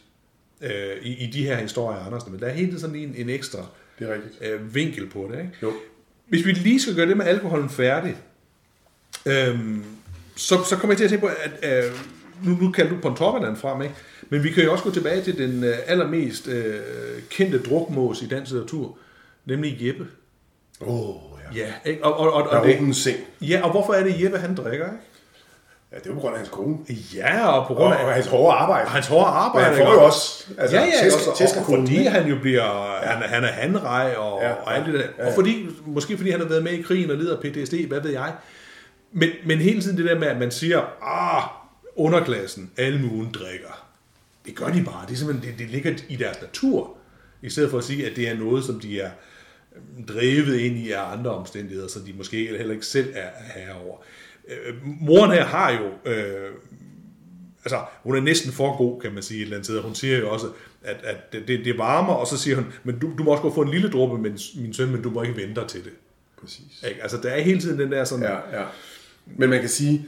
[0.61, 0.71] øh,
[1.01, 3.65] i, i de her historier Andersen, men der er hele sådan en, en ekstra
[3.99, 4.35] Det er rigtigt.
[4.41, 5.39] øh, vinkel på det.
[5.39, 5.51] Ikke?
[5.63, 5.73] Jo.
[6.27, 8.15] Hvis vi lige skal gøre det med alkoholen færdig,
[9.25, 9.83] øhm,
[10.35, 11.91] så, så kommer jeg til at tænke på, at øh,
[12.43, 13.95] nu, nu kalder du Pontoppidan frem, ikke?
[14.29, 16.81] men vi kan jo også gå tilbage til den øh, allermest øh,
[17.29, 18.97] kendte drukmås i dansk litteratur,
[19.45, 20.07] nemlig Jeppe.
[20.81, 21.59] Åh, oh, ja.
[21.59, 22.03] Ja, ikke?
[22.05, 23.17] Og, og, og, Der og, er det, åben seng.
[23.41, 24.85] ja, og hvorfor er det Jeppe, han drikker?
[24.85, 24.97] Ikke?
[25.91, 26.77] Ja, det er jo på grund af hans kone.
[27.15, 28.89] Ja, og på Og, grund og af hans hårde arbejde.
[28.89, 29.65] hans hårde Og arbejde.
[29.67, 29.85] han ikke?
[29.85, 32.09] får jo også altså, ja, ja, tæsk, også, tæsk og, og fordi ikke?
[32.09, 32.63] han jo bliver,
[33.03, 33.07] ja.
[33.07, 34.99] han, han er handrej og, Ja, ja, og alt det der.
[34.99, 35.27] ja, Ja, ja.
[35.29, 37.99] Og fordi, måske fordi han har været med i krigen og lider af PTSD, hvad
[38.01, 38.33] ved jeg.
[39.11, 41.43] Men, men hele tiden det der med, at man siger, ah,
[41.95, 43.85] underklassen, almuen drikker.
[44.45, 45.05] Det gør de bare.
[45.07, 46.89] Det, er simpelthen, det, det ligger i deres natur.
[47.41, 49.13] I stedet for at sige, at det er noget, som de er øhm,
[50.07, 53.75] drevet ind i af andre omstændigheder, så de måske heller ikke selv er er herre
[53.85, 53.97] over.
[54.47, 56.51] Øh, moren her har jo øh,
[57.65, 59.81] altså, hun er næsten for god, kan man sige, et eller andet sted.
[59.81, 60.47] Hun siger jo også,
[60.83, 63.55] at, at det, det varmer, og så siger hun, men du, du må også godt
[63.55, 65.91] få en lille dråbe, men, min søn, men du må ikke vente dig til det.
[66.41, 66.83] Præcis.
[66.87, 67.01] Ikke?
[67.01, 68.25] Altså, der er hele tiden den der sådan...
[68.25, 68.65] Ja, ja.
[69.25, 70.07] Men man kan sige,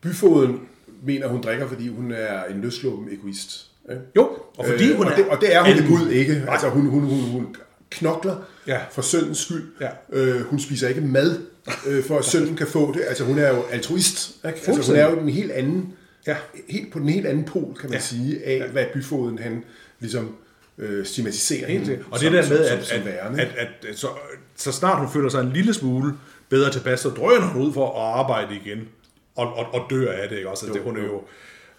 [0.00, 0.60] byfoden
[1.02, 3.70] mener, hun drikker, fordi hun er en løsluppen egoist.
[3.90, 4.02] Ikke?
[4.16, 5.16] Jo, og fordi Øh, hun og er...
[5.16, 5.98] det, og det er hun almue.
[5.98, 6.44] Gud ikke.
[6.48, 7.56] Altså, hun, hun, hun, hun
[7.90, 8.80] knokler Ja.
[8.90, 9.72] for søndens skyld.
[9.80, 9.88] Ja.
[10.12, 11.38] Øh, hun spiser ikke mad,
[11.86, 13.02] øh, for at sønnen kan få det.
[13.08, 14.36] Altså hun er jo altruist.
[14.46, 14.60] Ikke?
[14.66, 15.92] Altså, hun er jo en helt anden,
[16.26, 16.36] Ja.
[16.68, 17.96] helt på den helt anden pol, kan man Ja.
[17.96, 18.00] ja.
[18.00, 19.64] sige, af hvad byfoden han
[20.00, 20.36] ligesom
[20.78, 22.04] øh, stigmatiserer Helt hende.
[22.10, 24.08] Og som, det der med, som, at, som, som at, at, at, at så,
[24.56, 26.12] så snart hun føler sig en lille smule
[26.48, 28.88] bedre tilpas, så drøner hun ud for at arbejde igen,
[29.36, 30.66] og, og, og dør af det, ikke også?
[30.66, 31.22] Altså, det, hun er jo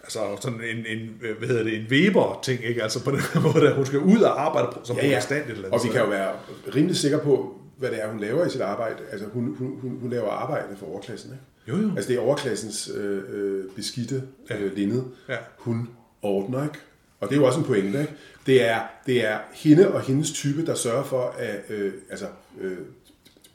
[0.02, 2.82] altså sådan en, en, hvad hedder det, en Weber-ting, ikke?
[2.82, 5.18] Altså på den måde, at hun skal ud og arbejde som Ja, ja.
[5.18, 6.32] et eller andet Og vi kan jo være
[6.74, 8.96] rimelig sikre på, hvad det er, hun laver i sit arbejde.
[9.12, 11.42] Altså, hun, hun, hun, hun laver arbejde for overklassen, ikke?
[11.82, 11.94] Jo, jo.
[11.96, 15.36] Altså, det er overklassens øh, øh, beskidte øh, linned, Ja.
[15.58, 15.88] hun
[16.22, 16.78] ordner, ikke?
[17.20, 18.12] Og det er jo også en pointe, ikke?
[18.46, 21.60] Det er, det er hende og hendes type, der sørger for, at...
[21.70, 22.26] Øh, altså,
[22.60, 22.76] øh,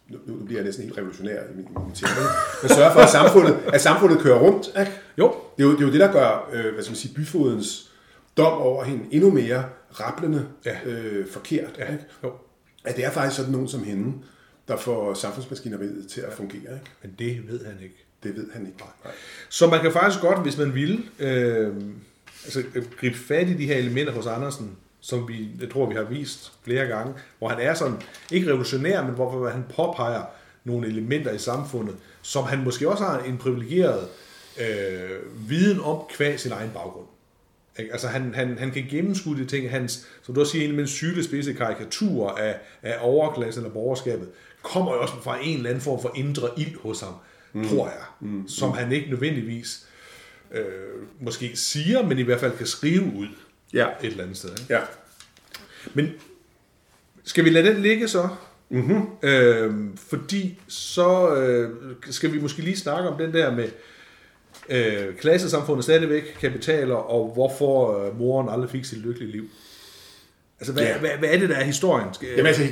[0.10, 2.08] nu, nu bliver jeg næsten helt revolutionær i min, min ikke?
[2.62, 4.92] der sørger for, at samfundet, at samfundet kører rundt, ikke?
[5.18, 7.14] Jo, Det er jo det, er jo det der gør øh, hvad skal man sige,
[7.14, 7.92] byfodens
[8.38, 10.78] dom over hende endnu mere rapplende Ja.
[10.86, 11.70] øh, forkert.
[11.78, 12.06] ja, Ikke?
[12.24, 12.32] jo.
[12.84, 14.14] At det er faktisk sådan nogen som hende,
[14.68, 16.60] der får samfundsmaskineriet til at fungere.
[16.74, 16.92] Ikke?
[17.02, 18.06] Men det ved han ikke.
[18.24, 18.78] Det ved han ikke.
[18.80, 19.14] Nej.
[19.50, 21.74] Så man kan faktisk godt, hvis man vil, øh,
[22.46, 24.72] altså, øh, gribe fat i de her elementer hos Andersen,
[25.06, 29.04] som vi, jeg tror, vi har vist flere gange, hvor han er sådan, ikke revolutionær,
[29.04, 30.24] men hvor han påpeger
[30.64, 34.08] nogle elementer i samfundet, som han måske også har en privilegeret
[34.62, 37.08] øh, viden om kvæg sin egen baggrund.
[37.80, 37.92] Ikke?
[37.92, 40.88] Altså han, han, han kan gennemskue de ting, hans, som du også siger, en af
[40.88, 44.30] sylespidse karikaturer af, af overklassen eller borgerskabet,
[44.62, 47.14] kommer jo også fra en eller anden form for indre ild hos ham,
[47.54, 47.68] mm.
[47.68, 48.48] tror jeg, mm.
[48.48, 49.88] som han ikke nødvendigvis
[50.52, 50.64] øh,
[51.20, 53.28] måske siger, men i hvert fald kan skrive ud
[53.76, 53.88] Ja.
[54.04, 54.50] et eller andet sted.
[54.50, 54.74] Ikke?
[54.74, 54.80] Ja.
[55.94, 56.10] Men
[57.24, 58.28] skal vi lade den ligge så?
[58.70, 59.02] Mm-hmm.
[59.24, 61.70] Øhm, fordi så øh,
[62.10, 63.68] skal vi måske lige snakke om den der med
[64.70, 69.50] øh, klassesamfundet stadigvæk kapitaler, og hvorfor øh, moren aldrig fik sit lykkelige liv.
[70.60, 70.98] Altså, hvad, Ja.
[71.00, 72.14] hvad, hvad er det, der er historien?
[72.14, 72.64] Skal, Jamen altså,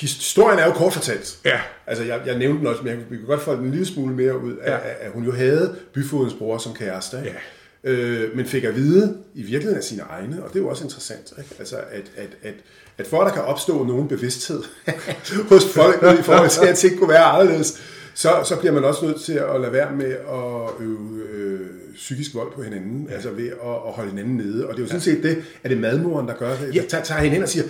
[0.00, 1.38] historien er jo kort fortalt.
[1.44, 1.60] Ja.
[1.86, 3.86] Altså, jeg, jeg nævnte den også, men jeg, vi kan godt få den en lille
[3.86, 4.88] smule mere ud af, Ja.
[4.88, 4.94] ja.
[5.00, 7.16] at hun jo havde byfodens bror som kæreste.
[7.18, 7.28] Ikke?
[7.30, 7.36] Ja.
[7.84, 10.84] Øh, men fik at vide i virkeligheden af sine egne, og det er jo også
[10.84, 11.50] interessant, ikke?
[11.58, 12.54] Altså, at, at, at,
[12.98, 14.62] at for at der kan opstå nogen bevidsthed
[15.50, 17.82] hos folk i forhold til, at ting kunne være anderledes,
[18.14, 21.60] så, så bliver man også nødt til at lade være med at øve øh,
[21.94, 23.14] psykisk vold på hinanden, ja.
[23.14, 23.52] altså ved at,
[23.86, 24.66] at holde hinanden nede.
[24.66, 26.82] Og det er jo sådan set det, at det er madmoren, der gør det, der
[26.88, 27.64] tager, tager hende hen og siger,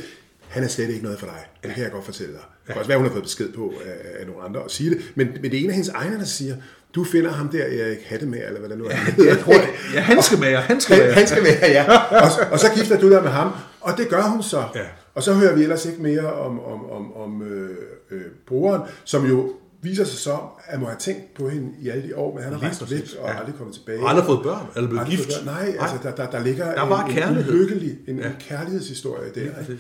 [0.49, 1.47] han er slet ikke noget for dig.
[1.63, 2.43] Det kan jeg godt fortælle dig.
[2.67, 4.91] Det kan også være, hun har fået besked på af, af nogle andre at sige
[4.91, 5.13] det.
[5.15, 6.57] Men, men det er en af hendes egne, der siger,
[6.95, 8.95] du finder ham der, Erik Hattemær, eller hvad der nu er.
[8.95, 9.31] hedder.
[9.35, 11.15] jeg tror, det, ja, han skal med, han skal Han, med.
[11.15, 11.97] han skal være, ja.
[12.25, 13.53] Og, og så gifter du dig med ham.
[13.81, 14.65] Og det gør hun så.
[14.75, 14.81] Ja.
[15.15, 17.71] Og så hører vi ellers ikke mere om, om, om, om øh,
[18.11, 22.09] øh, broren, som jo viser sig så, at må have tænkt på hende i alle
[22.09, 23.39] de år, men han har rejst væk og ja.
[23.39, 24.01] aldrig kommet tilbage.
[24.01, 25.45] Og aldrig fået børn, eller blevet gift.
[25.45, 28.27] Nej, altså der, der, der ligger Der en, en, lykkelig, en, ja.
[28.27, 29.41] en kærlighedshistorie der.
[29.41, 29.79] Ikke?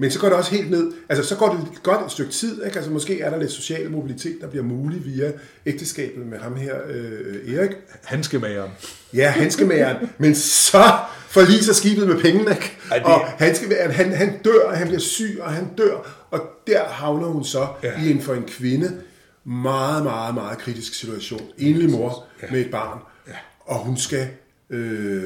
[0.00, 2.64] Men så går det også helt ned, altså så går det godt et stykke tid,
[2.64, 2.76] ikke?
[2.76, 5.32] altså måske er der lidt social mobilitet, der bliver mulig via
[5.66, 7.70] ægteskabet med ham her, øh, Erik.
[8.04, 8.68] Han skal med ham.
[9.14, 9.96] Ja, hanskemageren.
[10.18, 10.82] men så
[11.28, 12.76] forliser skibet med pengene, ikke?
[12.90, 16.26] Ej, det- Og hanskemageren, han, han dør, og han bliver syg, og han dør.
[16.30, 18.02] Og der havner hun så Ja.
[18.02, 19.00] i en for en kvinde
[19.44, 21.42] meget, meget, meget kritisk situation.
[21.58, 22.46] Enlig mor ja.
[22.50, 22.98] med et barn.
[23.28, 23.32] Ja.
[23.60, 24.28] Og hun skal
[24.70, 25.22] øh,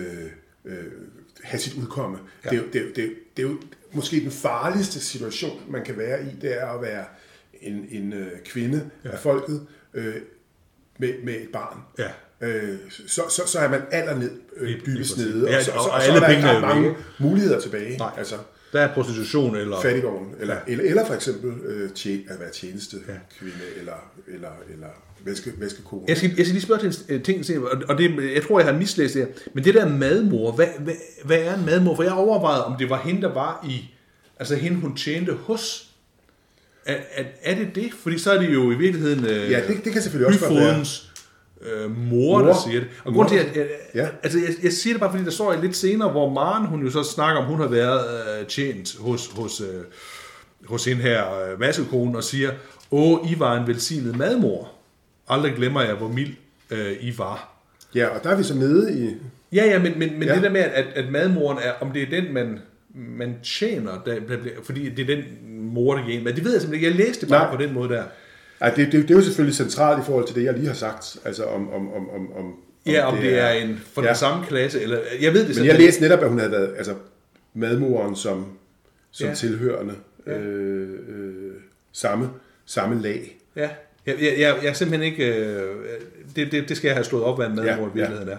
[0.64, 0.74] øh,
[1.42, 2.18] have sit udkomme.
[2.44, 2.50] Ja.
[2.50, 3.56] Det, er det, det, det jo
[3.92, 7.04] måske den farligste situation, man kan være i, det er at være
[7.60, 9.10] en, en øh, kvinde ja.
[9.10, 10.14] af folket øh,
[10.98, 11.78] med, med et barn.
[11.98, 12.08] Ja.
[12.48, 15.84] Øh, så, så, så er man allerned øh, Lige- dybest nede, og, så, og- og,
[15.84, 17.96] så, og og så alle er der ikke mange muligheder tilbage.
[17.98, 18.10] Nej.
[18.18, 18.36] Altså
[18.72, 19.80] Der er prostitution, eller...
[19.80, 23.12] fattigdommen, eller, eller, eller for eksempel øh, tjen, at være tjeneste ja.
[23.38, 24.88] kvinde, eller, eller, eller
[25.24, 26.02] væske, væskekone.
[26.08, 27.44] Jeg skal, jeg skal lige spørge til en øh, ting,
[27.88, 30.94] og det, jeg tror, jeg har mislæst det her, men det der madmor, hvad, hvad,
[31.24, 31.96] hvad er en madmor?
[31.96, 33.94] For jeg overvejede, om det var hende, der var i,
[34.38, 35.88] altså hende, hun tjente hos.
[36.86, 37.92] Er, er, er det det?
[38.02, 40.84] Fordi så er det jo i virkeligheden øh, Ja, det, det kan selvfølgelig også være.
[41.66, 42.54] Øh, mor, der Mor.
[42.68, 42.88] siger det.
[43.04, 44.08] Og grund til, at jeg, Ja.
[44.22, 46.90] altså, jeg, jeg siger det bare, fordi der står lidt senere, hvor Maren, hun jo
[46.90, 48.04] så snakker om, hun har været
[48.40, 49.66] øh, tjent hos, hos, øh,
[50.66, 52.50] hos hende her øh, vaskekone, og siger,
[52.90, 54.72] åh, I var en velsignet madmor.
[55.28, 56.34] Aldrig glemmer jeg, hvor mild
[56.70, 57.48] øh, I var.
[57.94, 59.14] Ja, og der er vi så nede i...
[59.54, 60.34] Ja, ja, men, men, men Ja.
[60.34, 62.58] det der med, at, at madmoren er, om det er den, man,
[62.94, 65.24] man tjener, der, der, fordi det er den
[65.60, 66.24] mor, der giver en.
[66.24, 66.98] Men det ved jeg simpelthen ikke.
[66.98, 67.56] Jeg læste det bare Nej.
[67.56, 68.02] på den måde der.
[68.62, 70.74] Ej, det, det, det er jo selvfølgelig centralt i forhold til det, jeg lige har
[70.74, 71.16] sagt.
[71.24, 72.54] Altså om, om, om, om, om
[72.86, 74.06] Ja, om det, det er en fra ja.
[74.06, 74.12] Ja.
[74.12, 76.74] den samme klasse, eller jeg ved det Men jeg læste netop, at hun havde været
[76.76, 76.94] altså,
[77.54, 78.46] madmoren som,
[79.10, 79.28] som Ja.
[79.28, 79.34] ja.
[79.34, 79.94] tilhørende
[80.26, 81.52] øh, øh,
[81.92, 82.30] samme,
[82.66, 83.38] samme lag.
[83.56, 83.68] Ja,
[84.06, 85.36] jeg, jeg, jeg, jeg er simpelthen ikke...
[85.36, 85.76] Øh,
[86.36, 88.38] det, det, det skal jeg have slået op, hvad en madmor Ja, i virkeligheden er.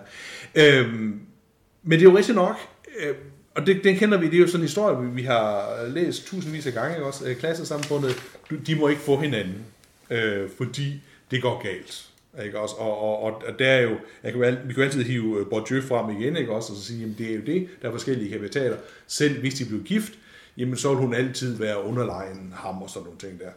[0.56, 1.20] Øhm,
[1.84, 2.56] men det er jo rigtigt nok,
[3.00, 3.16] øh,
[3.56, 6.68] og det, den kender vi, det er jo sådan en historie, vi, har læst tusindvis
[6.68, 7.26] af gange, ikke også?
[7.28, 8.16] Øh, Klassesamfundet,
[8.68, 9.56] de må ikke få hinanden,
[10.10, 12.10] øh, fordi det går galt.
[12.46, 12.76] Ikke også?
[12.76, 15.40] Og, og, og, og der er jo, jeg kan jo, vi kan jo altid hive
[15.40, 16.74] øh, Bourdieu frem igen, ikke også?
[16.74, 18.78] Og så sige, jamen det er jo det, der er forskellige kapitaler.
[19.08, 20.14] Selv hvis de blev gift,
[20.58, 23.52] jamen så vil hun altid være underlegen ham og sådan nogle ting der.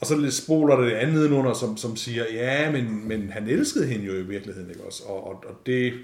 [0.00, 3.86] Og så lidt spoler det andet under, som, som siger, ja, men, men han elskede
[3.86, 5.04] hende jo i virkeligheden, ikke også?
[5.04, 5.94] Og, og, og det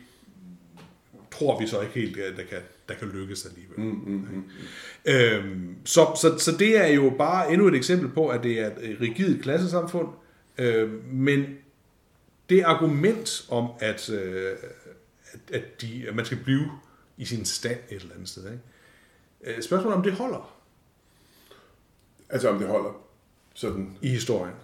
[1.33, 3.81] tror vi så ikke helt, at der kan, der kan lykkes alligevel.
[3.81, 4.45] Mm, mm, mm.
[5.05, 8.67] Øhm, så, så, så det er jo bare endnu et eksempel på, at det er
[8.67, 10.09] et rigidt klassesamfund,
[10.59, 11.45] øh, men
[12.49, 14.57] det argument om, at, øh,
[15.33, 16.71] at, at, de, at man skal blive
[17.17, 19.57] i sin stand et eller andet sted, ikke?
[19.57, 20.63] Øh, spørgsmålet om det holder
[22.33, 23.03] Altså om det holder
[23.55, 23.97] sådan.
[24.03, 24.55] i historien.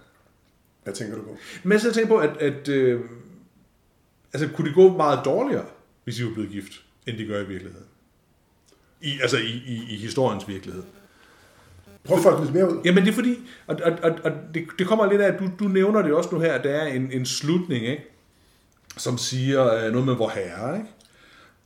[0.84, 1.36] Hvad tænker du på?
[1.62, 3.00] Men så tænker på, at, at øh,
[4.32, 5.66] altså, kunne det gå meget dårligere,
[6.04, 6.72] hvis de var blevet gift,
[7.06, 7.86] end de gør i virkeligheden?
[9.00, 10.82] I, altså i, i, i historiens virkelighed.
[12.04, 12.80] Prøv at lidt mere ud.
[12.84, 15.50] Jamen det er fordi, og, og, og, og det, det kommer lidt af, at du,
[15.58, 18.04] du nævner det også nu her, at der er en, en slutning, ikke?
[18.96, 20.88] som siger øh, noget med vor herre, ikke?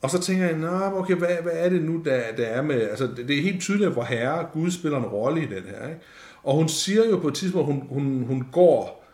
[0.03, 2.81] Og så tænker jeg, Nå, okay, hvad, hvad er det nu, der, der er med...
[2.81, 5.63] Altså, det, det er helt tydeligt, at vor herre, Gud spiller en rolle i den
[5.63, 6.01] her, ikke?
[6.43, 9.05] Og hun siger jo på et tidspunkt, hun, hun, hun går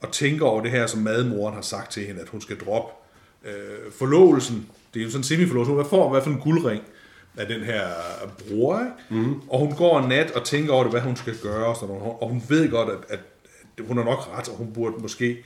[0.00, 2.92] og tænker over det her, som madmoren har sagt til hende, at hun skal droppe
[3.44, 4.66] øh, forlovelsen.
[4.94, 5.72] Det er jo sådan en semiforlovelse.
[5.72, 6.82] Hun får hvert fald en guldring
[7.38, 7.88] af den her
[8.38, 9.22] bror, ikke?
[9.22, 9.40] Mm.
[9.48, 11.94] Og hun går en nat og tænker over det, hvad hun skal gøre, og, sådan
[11.94, 12.14] noget.
[12.20, 13.20] og hun ved godt, at, at,
[13.86, 15.44] hun har nok ret, og hun burde måske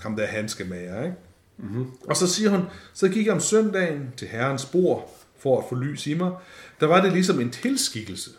[0.00, 1.16] ham der handske med jer, ikke?
[1.58, 1.86] Mm-hmm.
[2.08, 2.62] Og så siger hun,
[2.94, 6.32] så gik jeg om søndagen til herrens bord for at få lys i mig.
[6.80, 8.30] Der var det ligesom en tilskikkelse.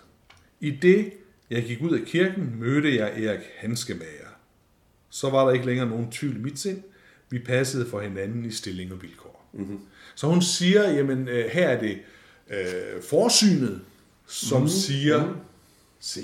[0.59, 1.13] I det,
[1.49, 4.29] jeg gik ud af kirken, mødte jeg Erik Hanskemager.
[5.09, 6.81] Så var der ikke længere nogen tvivl i mit sind.
[7.29, 9.49] Vi passede for hinanden i stilling og vilkår.
[9.53, 9.79] Mm-hmm.
[10.15, 11.97] Så hun siger, jamen øh, her er det
[12.49, 13.81] øh, forsynet,
[14.27, 14.69] som mm-hmm.
[14.69, 15.35] siger,
[15.99, 16.21] se,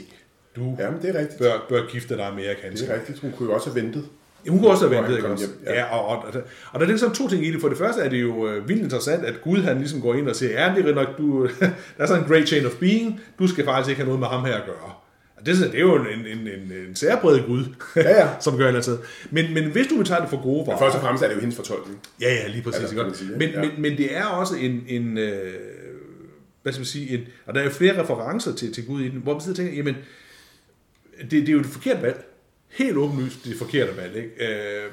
[0.56, 1.40] du Jamen, det er rigtigt.
[1.40, 3.20] bør, bør gifte dig med Erik Det er rigtigt.
[3.20, 4.06] Hun kunne jo også have ventet.
[4.46, 5.46] Ja, Hun kunne også have ventet, ikke også?
[5.46, 5.74] hjem, ja.
[5.74, 6.34] Ja, og, og, og,
[6.72, 7.62] og der er ligesom to ting i det.
[7.62, 10.30] For det første er det jo øh, vildt interessant, at Gud han ligesom går ind
[10.30, 11.48] og siger, ja, det er nok, du,
[11.98, 14.28] der er sådan en great chain of being, du skal faktisk ikke have noget med
[14.28, 14.92] ham her at gøre.
[15.46, 18.30] Det, det er jo en, en, en, en særpræget Gud, Ja, ja.
[18.40, 18.98] som gør sted.
[19.32, 20.80] Men, men hvis du vil tage det for gode varer...
[20.80, 22.00] Først og fremmest er det jo hendes fortolkning.
[22.22, 22.82] Ja, ja, lige præcis.
[22.82, 23.62] Altså, Altså, sige, men, ja.
[23.62, 25.54] men, men det er også en, en øh,
[26.66, 29.10] hvad skal man sige, en, og der er jo flere referencer til, til Gud i
[29.10, 29.96] den, hvor man sidder og tænker, jamen,
[31.22, 32.26] det, det er jo et forkert valg.
[32.70, 34.16] Helt åbenlyst det forkerte valg.
[34.16, 34.30] Ikke?
[34.30, 34.92] Øh,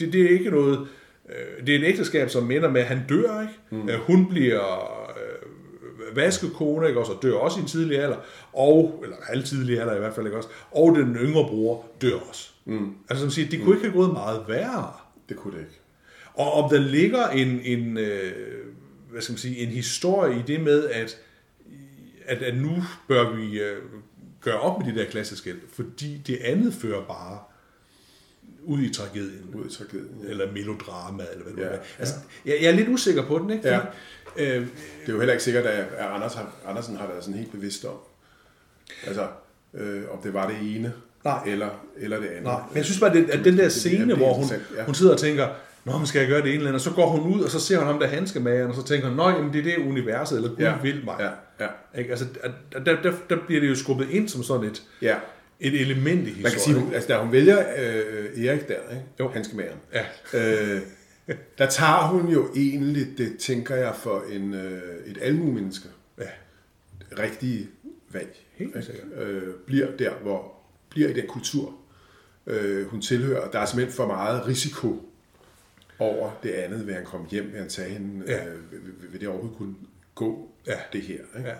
[0.00, 0.88] det, det er ikke noget,
[1.28, 3.54] øh, det er et ægteskab, som ender med, at han dør, ikke?
[3.70, 3.88] Mm.
[3.88, 4.80] Øh, hun bliver
[5.10, 7.00] øh, vaskekone, ikke?
[7.00, 8.16] Også, og dør også i en tidlig alder,
[8.52, 12.50] og, eller halvtidlig alder i hvert fald, ikke også, og den yngre bror dør også.
[12.64, 12.94] Mm.
[13.08, 14.92] Altså, som siger, det kunne ikke have gået meget værre.
[15.28, 15.80] Det kunne det ikke.
[16.34, 18.32] Og om der ligger en, en, øh,
[19.12, 21.18] hvad skal man sige, en historie i det med, at,
[22.26, 23.76] at, at nu bør vi øh,
[24.40, 27.38] gøre op med de der klasseskæld, fordi det andet fører bare
[28.64, 30.20] ud i tragedien, Ud i tragedien.
[30.24, 30.28] Ja.
[30.28, 31.82] eller melodrama, eller hvad det Ja, ja, er.
[31.98, 32.14] Altså,
[32.46, 33.68] jeg, jeg er lidt usikker på den, ikke?
[33.68, 33.78] Ja.
[33.78, 34.60] Fordi, øh,
[35.00, 37.52] Det er jo heller ikke sikkert, at at Anders har, Andersen har været sådan helt
[37.52, 37.96] bevidst om,
[39.06, 39.28] altså,
[39.74, 40.92] øh, om det var det ene,
[41.24, 41.42] Nej.
[41.46, 42.42] eller, eller det andet.
[42.42, 44.46] nej, men jeg synes bare, det, at den der det er scene, hvor hun,
[44.76, 44.84] ja.
[44.84, 45.48] hun sidder og tænker,
[45.84, 46.74] Nå, men skal jeg gøre det ene eller andet?
[46.74, 49.08] Og så går hun ud, og så ser hun ham der handskemageren, og så tænker
[49.08, 51.16] hun, jamen det er det universet, eller Gud Ja, vil mig.
[51.20, 51.98] ja, ja.
[52.00, 52.10] Ikke?
[52.10, 52.26] Altså,
[52.72, 55.16] der, der, der, bliver det jo skubbet ind som sådan et, Ja.
[55.60, 56.42] et element i historien.
[56.42, 59.04] Man kan sige, hun, altså, da hun vælger øh, Erik der, ikke?
[59.20, 59.28] Jo.
[59.28, 60.04] handskemageren, Ja.
[60.74, 60.80] øh,
[61.58, 65.88] der tager hun jo egentlig, det tænker jeg, for en, øh, et almuemenneske.
[66.18, 66.24] Ja.
[67.18, 67.68] rigtige
[68.12, 68.36] valg.
[68.56, 68.86] Helt ikke?
[68.86, 69.06] sikkert.
[69.22, 70.52] Øh, bliver der, hvor
[70.90, 71.74] bliver i den kultur,
[72.46, 73.50] øh, hun tilhører.
[73.50, 75.08] Der er simpelthen for meget risiko
[76.02, 76.86] over det andet.
[76.86, 77.44] Vil han komme hjem?
[77.52, 78.24] Vil han tage hende?
[78.26, 78.46] Ja.
[78.46, 78.80] Øh, vil,
[79.12, 79.74] vil- det overhovedet kunne
[80.14, 80.76] gå, Ja.
[80.92, 81.18] det her?
[81.38, 81.48] Ikke?
[81.50, 81.54] Ja.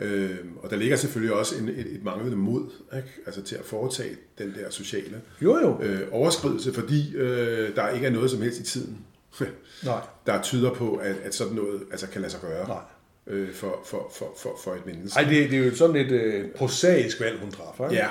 [0.00, 3.08] Øh, og der ligger selvfølgelig også en, et, et manglende mod ikke?
[3.26, 5.82] Altså til at foretage den der sociale Jo, jo.
[5.82, 8.98] øh, overskridelse, fordi øh, der ikke er noget som helst i tiden,
[9.84, 10.00] Nej.
[10.26, 12.80] der tyder på, at, at sådan noget altså, kan lade sig gøre Nej.
[13.26, 15.18] øh, for, for, for, for, for et menneske.
[15.20, 17.90] Ej, det, det er jo sådan et øh, prosaisk valg, hun træffer.
[17.90, 18.02] ikke?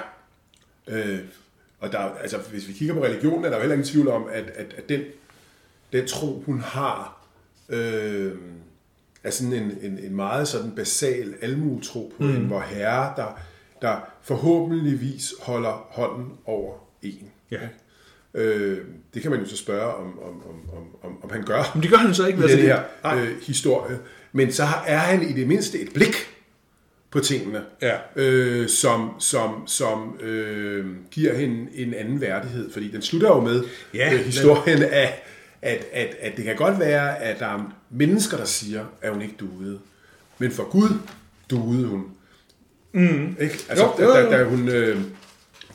[0.88, 1.08] Ja.
[1.14, 1.20] Øh,
[1.80, 4.26] og der, altså, hvis vi kigger på religion, er der jo heller ingen tvivl om,
[4.32, 5.02] at, at, at den,
[5.94, 7.28] den tro, hun har,
[7.70, 8.32] øh,
[9.24, 12.36] er sådan en, en, en meget sådan basal almuetro på mm.
[12.36, 13.40] en vor herre, der,
[13.82, 17.32] der forhåbentligvis holder hånden over en.
[17.52, 17.60] Ja.
[18.34, 18.78] Øh,
[19.14, 21.84] det kan man jo så spørge, om, om, om, om, om, om han gør Men
[21.84, 22.82] det gør han så ikke i den her
[23.16, 24.00] øh, historie.
[24.32, 26.16] Men så er han i det mindste et blik
[27.12, 27.98] på tingene, Ja.
[28.16, 32.72] øh, som, som, som øh, giver hende en anden værdighed.
[32.72, 35.24] Fordi den slutter jo med Ja, øh, historien af,
[35.62, 39.22] at, at, at det kan godt være, at der er mennesker, der siger, at hun
[39.22, 39.80] ikke duede.
[40.40, 40.90] Men for Gud
[41.50, 42.04] duede hun.
[42.92, 43.36] Mm.
[43.40, 43.60] Ikke?
[43.70, 44.14] Altså, Jo, jo, jo.
[44.14, 45.02] Da, da, hun, øh,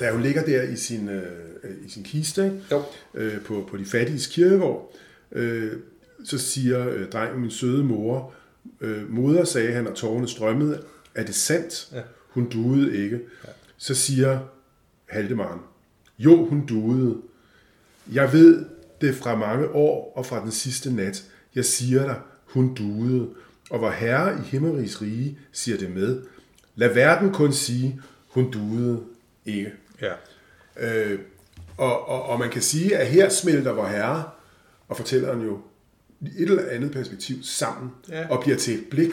[0.01, 1.23] da hun ligger der i sin, øh,
[1.87, 2.61] i sin kiste ikke?
[2.71, 2.83] Jo.
[3.14, 4.95] Øh, på, på de fattiges kirkegård,
[5.33, 5.73] øh,
[6.25, 8.33] så siger øh, drengen, min søde mor,
[8.81, 10.83] øh, moder, sagde han, og tårerne strømmede,
[11.14, 11.88] er det sandt?
[11.92, 12.01] Ja.
[12.29, 13.21] Hun duede ikke.
[13.45, 13.49] Ja.
[13.77, 14.38] Så siger
[15.07, 15.61] Haldemaren,
[16.18, 17.16] jo, hun duede.
[18.12, 18.64] Jeg ved
[19.03, 21.25] det fra mange år og fra den sidste nat.
[21.55, 23.29] Jeg siger dig, hun duede.
[23.71, 26.23] Og hvor herre i himmerigs rige siger det med.
[26.75, 29.01] Lad verden kun sige, hun duede
[29.47, 29.73] ikke.
[30.01, 30.12] Ja.
[30.81, 31.19] Øh,
[31.77, 34.25] og, og, og man kan sige, at her smelter vor herre
[34.88, 35.59] og fortælleren jo
[36.38, 38.29] et eller andet perspektiv sammen, Ja.
[38.29, 39.11] og bliver til et blik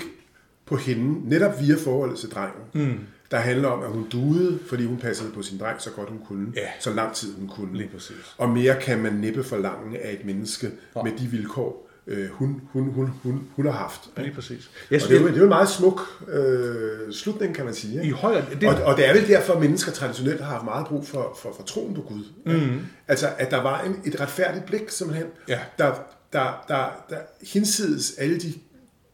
[0.65, 2.99] på hende, netop via forholdet til drengen, mm.
[3.31, 6.19] Der handler om, at hun duede, fordi hun passede på sin dreng så godt hun
[6.27, 6.67] kunne, Ja.
[6.79, 7.77] så lang tid hun kunne.
[7.77, 8.15] Lige præcis.
[8.37, 10.71] Og mere kan man næppe forlange af et menneske
[11.03, 14.01] med de vilkår, øh, hun, hun, hun, hun, hun har haft.
[14.17, 14.65] Lige præcis.
[14.67, 17.65] Og Jeg det er, jo, synes, det er jo en meget smuk øh, slutning, kan
[17.65, 17.93] man sige.
[17.93, 18.07] Ikke?
[18.07, 18.45] i højere...
[18.61, 21.37] Det, Og, og det er vel derfor, at mennesker traditionelt har haft meget brug for,
[21.41, 22.23] for, for troen på Gud.
[22.45, 22.79] Mm.
[23.07, 25.59] Altså, at der var en, et retfærdigt blik, simpelthen, Ja.
[25.77, 25.93] der,
[26.33, 27.17] der, der, der
[27.53, 28.53] hinsides alle de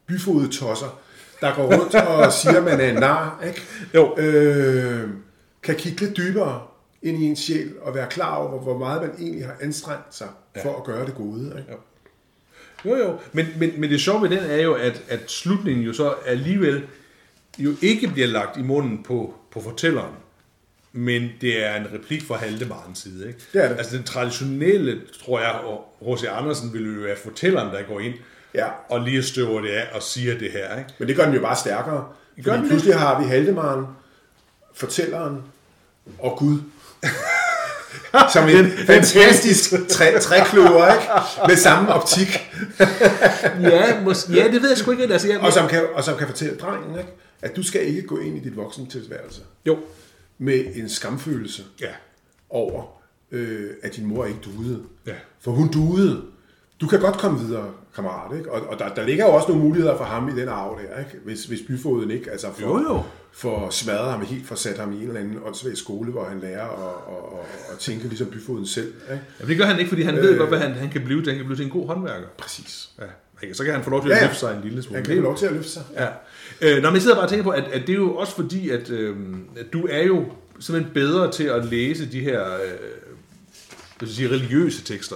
[0.07, 0.99] byfodede tosser,
[1.41, 3.61] der går rundt og siger, at man er en nar, ikke?
[3.95, 4.17] Jo.
[4.17, 5.09] Øh,
[5.63, 6.61] kan kigge lidt dybere
[7.01, 10.27] ind i ens sjæl og være klar over, hvor meget man egentlig har anstrengt sig
[10.61, 11.55] for at gøre det gode.
[11.57, 11.73] Ikke?
[12.85, 13.17] Jo, jo.
[13.33, 16.83] Men, men, men det sjove ved den er jo, at, at slutningen jo så alligevel
[17.57, 20.13] jo ikke bliver lagt i munden på, på fortælleren,
[20.91, 23.27] men det er en replik fra Haldemarens side.
[23.27, 23.39] Ikke?
[23.53, 23.77] Det er det.
[23.77, 26.23] Altså den traditionelle, tror jeg, og H.C.
[26.23, 28.13] Andersen ville jo være fortælleren, der går ind
[28.55, 28.67] Ja.
[28.89, 30.77] og lige støver det af og siger det her.
[30.77, 30.89] Ikke?
[30.99, 32.05] Men det gør den jo bare stærkere.
[32.43, 32.69] Gør Fordi den det?
[32.69, 33.85] pludselig har vi Haldemaren,
[34.73, 35.41] fortælleren
[36.19, 36.59] og Gud.
[38.33, 41.07] Som en fantastisk træ, trækløver, ikke?
[41.47, 42.27] Med samme optik.
[43.61, 45.03] Ja, måske, ja, det ved jeg sgu ikke.
[45.03, 47.09] Altså, jeg, Og som kan, og som kan fortælle drengen, ikke?
[47.41, 49.77] at du skal ikke gå ind i dit voksne tilværelse Jo.
[50.37, 51.87] med en skamfølelse Ja.
[52.49, 52.83] over,
[53.31, 54.81] øh, at din mor ikke duede.
[55.07, 55.13] Ja.
[55.41, 56.21] For hun duede.
[56.81, 58.37] Du kan godt komme videre, kammerat.
[58.37, 58.51] Ikke?
[58.51, 60.99] Og, og der, der ligger jo også nogle muligheder for ham i den arv der,
[60.99, 61.11] ikke?
[61.25, 63.03] Hvis, hvis byfoden ikke altså for, Jo, jo.
[63.33, 66.39] for smadret ham helt, for sat ham i en eller anden åndssvag skole, hvor han
[66.39, 68.93] lærer at, at, at, at tænke ligesom byfoden selv.
[69.11, 69.23] Ikke?
[69.39, 71.21] Jamen, det gør han ikke, fordi han øh, ved godt, hvad han, han kan blive
[71.23, 71.27] til.
[71.27, 72.27] Han kan blive til en god håndværker.
[72.37, 72.89] Præcis.
[72.99, 73.53] Ja.
[73.53, 74.27] Så kan han få lov til Ja, at ja.
[74.27, 74.95] løfte sig en lille smule.
[74.97, 75.83] Han kan få lov til at løfte sig.
[75.95, 76.07] Ja.
[76.61, 78.69] Øh, når man sidder bare og tænker på, at, at det er jo også fordi,
[78.69, 79.15] at, øh,
[79.57, 80.25] at du er jo
[80.59, 82.59] simpelthen bedre til at læse de her øh,
[84.01, 85.15] jeg sige, religiøse tekster,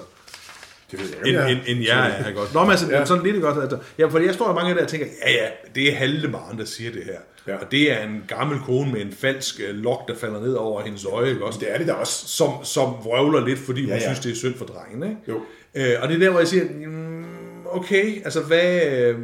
[0.91, 2.27] Det ved jeg end, ikke, jeg end, end jeg er.
[2.27, 2.53] Ikke også?
[2.53, 3.05] Nå, men altså, Ja.
[3.05, 3.61] sådan lidt godt.
[3.61, 5.95] Altså, ja, fordi jeg står der mange af der og tænker, ja, ja, det er
[5.95, 7.19] Haldemaren, der siger det her.
[7.47, 7.55] Ja.
[7.57, 10.81] Og det er en gammel kone med en falsk øh, lok, der falder ned over
[10.81, 11.59] hendes øje, ikke også?
[11.59, 12.27] Det er det da også.
[12.27, 14.07] Som, som vrøvler lidt, fordi hun Ja, ja, ja.
[14.13, 15.17] synes, det er synd for drengen, ikke?
[15.27, 15.41] Jo.
[15.75, 17.25] Øh, og det er der, hvor jeg siger, mm,
[17.71, 18.81] okay, altså hvad...
[18.91, 19.15] Øh,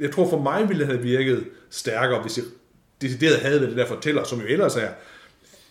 [0.00, 2.44] jeg tror for mig ville det have virket stærkere, hvis jeg
[3.02, 4.88] decideret havde været det der fortæller, som jo ellers er,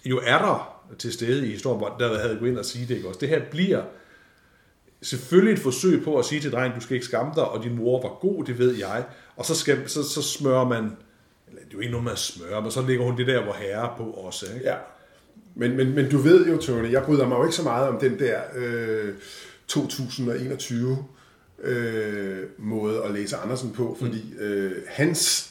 [0.06, 2.96] jo er der til stede i historien, hvor der havde gået ind og sige det,
[2.96, 3.20] ikke også?
[3.20, 3.82] Det her bliver
[5.02, 7.76] selvfølgelig et forsøg på at sige til drengen, du skal ikke skamme dig, og din
[7.76, 9.04] mor var god, det ved jeg.
[9.36, 10.84] Og så, skal, så, så smører man,
[11.48, 13.44] eller det er jo ikke noget med at smøre, men så lægger hun det der,
[13.44, 14.70] hvor herre på også, ikke?
[14.70, 14.76] Ja.
[15.56, 18.00] Men, men, men du ved jo, Tony, jeg bryder mig jo ikke så meget om
[18.00, 19.14] den der øh,
[19.68, 21.06] 2021
[21.64, 25.50] øh, måde at læse Andersen på, fordi øh, hans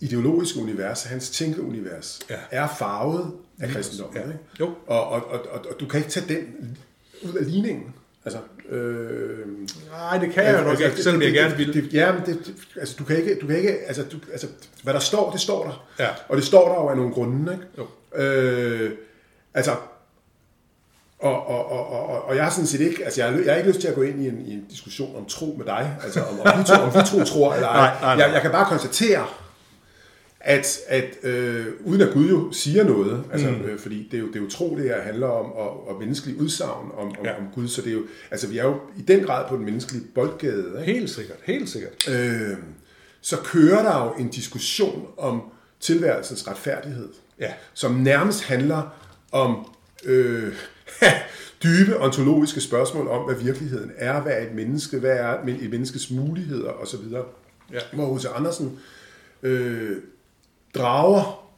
[0.00, 2.36] ideologiske univers, hans tænkeunivers, Ja.
[2.50, 4.16] er farvet af kristendommen.
[4.22, 4.26] Ja.
[4.26, 4.38] Ikke?
[4.60, 4.74] Jo.
[4.86, 6.78] Og, og, og, og, og du kan ikke tage den
[7.22, 7.94] ud af ligningen.
[8.28, 8.38] Altså,
[8.76, 9.46] øh,
[9.90, 11.74] Nej, det kan jeg jo nok ikke, selvom jeg gerne vil.
[11.74, 14.46] Det, ja, men det, det, altså, du kan ikke, du kan ikke, altså, du, altså,
[14.82, 16.04] hvad der står, det står der.
[16.04, 16.08] Ja.
[16.28, 17.64] Og det står der jo af nogle grunde, ikke?
[17.78, 17.86] Jo.
[18.22, 18.90] Øh,
[19.54, 19.70] altså,
[21.18, 23.56] og, og, og, og, og jeg har sådan set ikke, altså jeg har, jeg har
[23.56, 25.96] ikke lyst til at gå ind i en, i en diskussion om tro med dig,
[26.04, 27.76] altså om, om, vi, to, om vi to tror eller ej.
[27.76, 28.24] Nej, nej, nej.
[28.24, 29.26] Jeg, jeg kan bare konstatere,
[30.40, 33.60] at, at øh, uden at Gud jo siger noget, altså, mm.
[33.60, 36.00] øh, fordi det er, jo, det er jo tro, det her handler om, og, og
[36.00, 37.30] menneskelig udsagn om, om, Ja.
[37.30, 37.38] ja.
[37.38, 39.64] om Gud, så det er jo, altså vi er jo i den grad på den
[39.64, 40.92] menneskelige boldgade, ikke?
[40.98, 42.08] Helt sikkert, helt sikkert.
[42.10, 42.56] øh,
[43.20, 45.42] så kører der jo en diskussion om
[45.80, 47.08] tilværelsens retfærdighed,
[47.40, 47.52] Ja.
[47.74, 48.96] som nærmest handler
[49.32, 49.66] om
[50.04, 50.52] øh,
[51.64, 55.28] dybe ontologiske spørgsmål om, hvad virkeligheden er, hvad er et menneske, hvad er
[55.62, 57.00] et menneskes muligheder osv.
[57.72, 57.78] Ja.
[57.92, 58.26] Hvor H.C.
[58.34, 58.78] Andersen
[59.42, 59.96] øh,
[60.74, 61.48] drager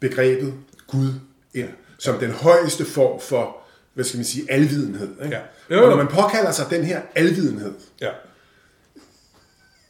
[0.00, 0.54] begrebet
[0.86, 1.12] Gud
[1.54, 1.68] ind
[1.98, 3.56] som den højeste form for,
[3.94, 5.08] hvad skal man sige, alvidenhed.
[5.24, 5.36] Ikke?
[5.36, 5.42] Ja.
[5.70, 5.82] Jo, jo.
[5.82, 8.10] Og når man påkalder sig den her alvidenhed, Ja.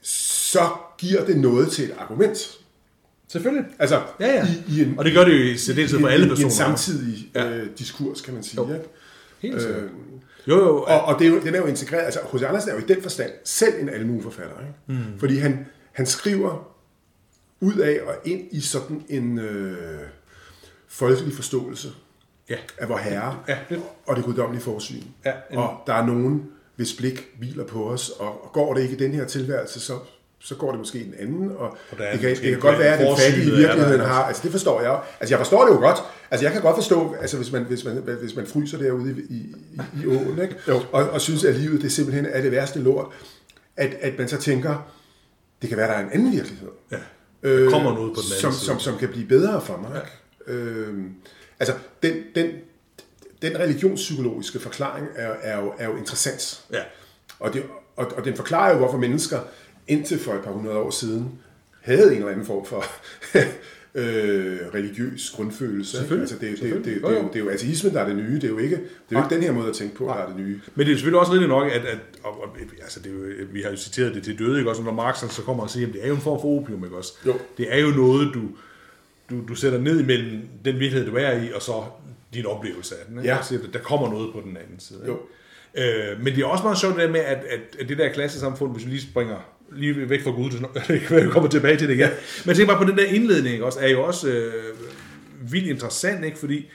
[0.03, 0.69] så
[0.99, 2.39] giver det noget til et argument.
[3.29, 3.65] Selvfølgelig.
[3.79, 4.47] Altså, Ja, ja.
[4.47, 6.37] I, i en, Og det gør det jo i særdeleshed for alle i, i en
[6.37, 6.51] personer.
[6.51, 7.45] samtidig Ja.
[7.45, 7.57] ja.
[7.57, 8.61] øh, diskurs, kan man sige.
[8.63, 8.75] Jo.
[8.75, 8.87] Ikke?
[9.39, 9.83] Helt sikkert.
[9.83, 9.91] Øh,
[10.49, 10.83] Jo, jo.
[10.83, 12.43] Og, og det er jo, den er jo integreret, altså H.C.
[12.43, 15.01] Andersen er jo i den forstand selv en almueforfatter, ikke?
[15.03, 15.19] Mm.
[15.19, 16.69] Fordi han, han skriver
[17.61, 19.77] ud af og ind i sådan en øh,
[20.89, 21.89] folkelig forståelse
[22.51, 22.57] Ja.
[22.79, 25.03] af vor herre Ja, det- og det guddommelige forsyn.
[25.25, 26.45] Ja, en- og der er nogen,
[26.77, 29.93] hvis blik hviler på os, og, og går det ikke i den her tilværelse, så,
[30.39, 32.95] så går det måske i den anden, og, er det kan, det kan godt være,
[32.99, 35.01] at den fattige i virkeligheden har, altså det forstår jeg.
[35.21, 35.99] Altså jeg forstår det jo godt,
[36.31, 39.35] altså jeg kan godt forstå, altså hvis man, hvis man, hvis man fryser derude i,
[39.35, 39.55] i,
[40.03, 40.57] i, åen, ikke?
[40.93, 43.07] Og, og synes, at livet det simpelthen er det værste lort,
[43.77, 44.93] at, at man så tænker,
[45.63, 46.69] det kan være, der er en anden virkelighed.
[46.93, 46.97] Ja.
[47.43, 48.67] Der kommer noget på den anden som, side.
[48.67, 50.03] Som, som kan blive bedre for mig.
[50.47, 50.53] Ja.
[50.53, 51.15] Øhm,
[51.61, 52.51] altså, den, den,
[53.43, 56.65] den religionspsykologiske forklaring er, er, jo, er jo interessant.
[56.73, 56.83] Ja.
[57.39, 57.63] Og, det,
[57.97, 59.41] og, og den forklarer jo, hvorfor mennesker
[59.89, 61.39] indtil for et par hundrede år siden
[61.81, 62.85] havde en eller anden form for
[63.99, 65.97] øh, religiøs grundfølelse.
[65.97, 66.21] Selvfølgelig.
[66.23, 66.95] Altså, det, er jo- det, er det, Selvfølgelig.
[66.95, 68.35] det, det, er Jo, jo- det er ateismen, der er det nye.
[68.35, 70.15] Det er jo ikke, det er jo ikke den her måde at tænke på, der
[70.15, 70.61] er det nye.
[70.75, 73.47] Men det er selvfølgelig også rigtigt nok, at, at og, og, altså det er jo,
[73.53, 74.83] vi har jo citeret det til døde, ikke også?
[74.83, 76.97] Når Marx så kommer og siger, at det er jo en form for opium, ikke
[76.97, 77.13] også?
[77.27, 77.35] Jo.
[77.59, 78.41] Det er jo noget, du,
[79.31, 81.73] du, du sætter ned imellem den virkelighed, du er i, og så
[82.35, 83.19] din oplevelse af den.
[83.19, 83.29] Ikke?
[83.31, 83.43] Ja.
[83.43, 84.99] Siger, der kommer noget på den anden side.
[85.03, 85.13] ikke?
[85.13, 85.19] Jo.
[86.15, 88.13] Øh, men det er også meget sjovt det der med, at, at, at det der
[88.13, 89.37] klassesamfund, hvis vi lige springer
[89.73, 90.51] lige væk fra Gud,
[91.25, 92.11] vi kommer tilbage til det igen.
[92.45, 94.75] Men jeg tænker bare på den der indledning, også, er jo også øh,
[95.53, 96.39] vildt interessant, ikke?
[96.39, 96.71] fordi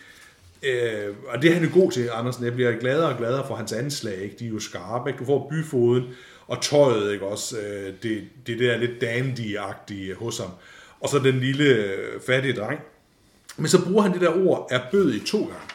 [0.64, 2.46] Øh, og det er han jo god til, Andersen.
[2.46, 4.18] Jeg bliver gladere og gladere for hans anslag.
[4.18, 4.36] Ikke?
[4.40, 5.10] De er jo skarpe.
[5.10, 5.20] Ikke?
[5.20, 6.04] Du får byfoden
[6.48, 7.60] og tøjet, ikke også?
[7.60, 10.50] Øh, det, det der lidt dandy-agtige hos ham.
[11.00, 12.80] Og så den lille øh, fattige dreng.
[13.58, 15.68] Men så bruger han det der ord, er bød i to gange.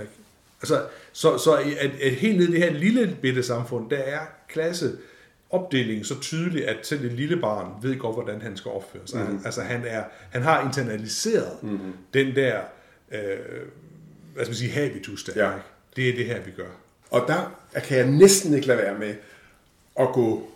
[0.00, 0.12] Ikke?
[0.60, 4.20] Altså, så, så at, at helt nede i det her lille bitte samfund, der er
[4.48, 4.92] klasse
[5.50, 9.26] opdelingen så tydelig, at selv et lille barn ved godt, hvordan han skal opføre sig.
[9.30, 9.40] Mm.
[9.44, 11.78] Altså, han, er, han har internaliseret mm.
[12.14, 12.60] den der,
[13.12, 13.20] øh,
[14.34, 15.46] hvad skal man sige, habitus der.
[15.46, 15.54] Ja.
[15.54, 15.66] Ikke?
[15.96, 16.70] Det er det her, vi gør.
[17.10, 19.14] Og der kan jeg næsten ikke lade være med
[20.00, 20.50] at gå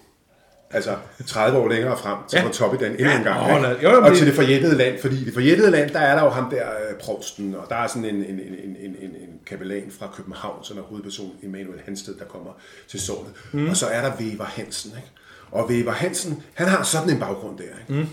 [0.70, 0.96] altså
[1.26, 2.40] 30 år længere frem til Ja.
[2.42, 2.46] ja.
[2.48, 3.62] Pontoppidan endnu Ja, en gang.
[3.62, 6.14] lad- jo, jo, og til det forjættede land, fordi i det forjættede land, der er
[6.14, 8.96] der jo ham der øh, provsten, og der er sådan en, en, en, en, en,
[9.00, 12.50] en, kapellan fra København, som er hovedperson Emanuel Hansted, der kommer
[12.88, 13.32] til sovnet.
[13.52, 13.68] Mm.
[13.68, 14.90] Og så er der Weber Hansen.
[14.96, 15.10] Ikke?
[15.50, 17.64] Og Weber Hansen, han har sådan en baggrund der.
[17.64, 18.02] Ikke?
[18.02, 18.06] Mm.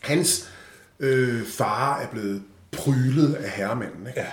[0.00, 0.48] Hans
[1.00, 2.42] øh, far er blevet
[2.72, 4.06] prylet af herremanden.
[4.06, 4.20] Ikke?
[4.20, 4.26] Ja.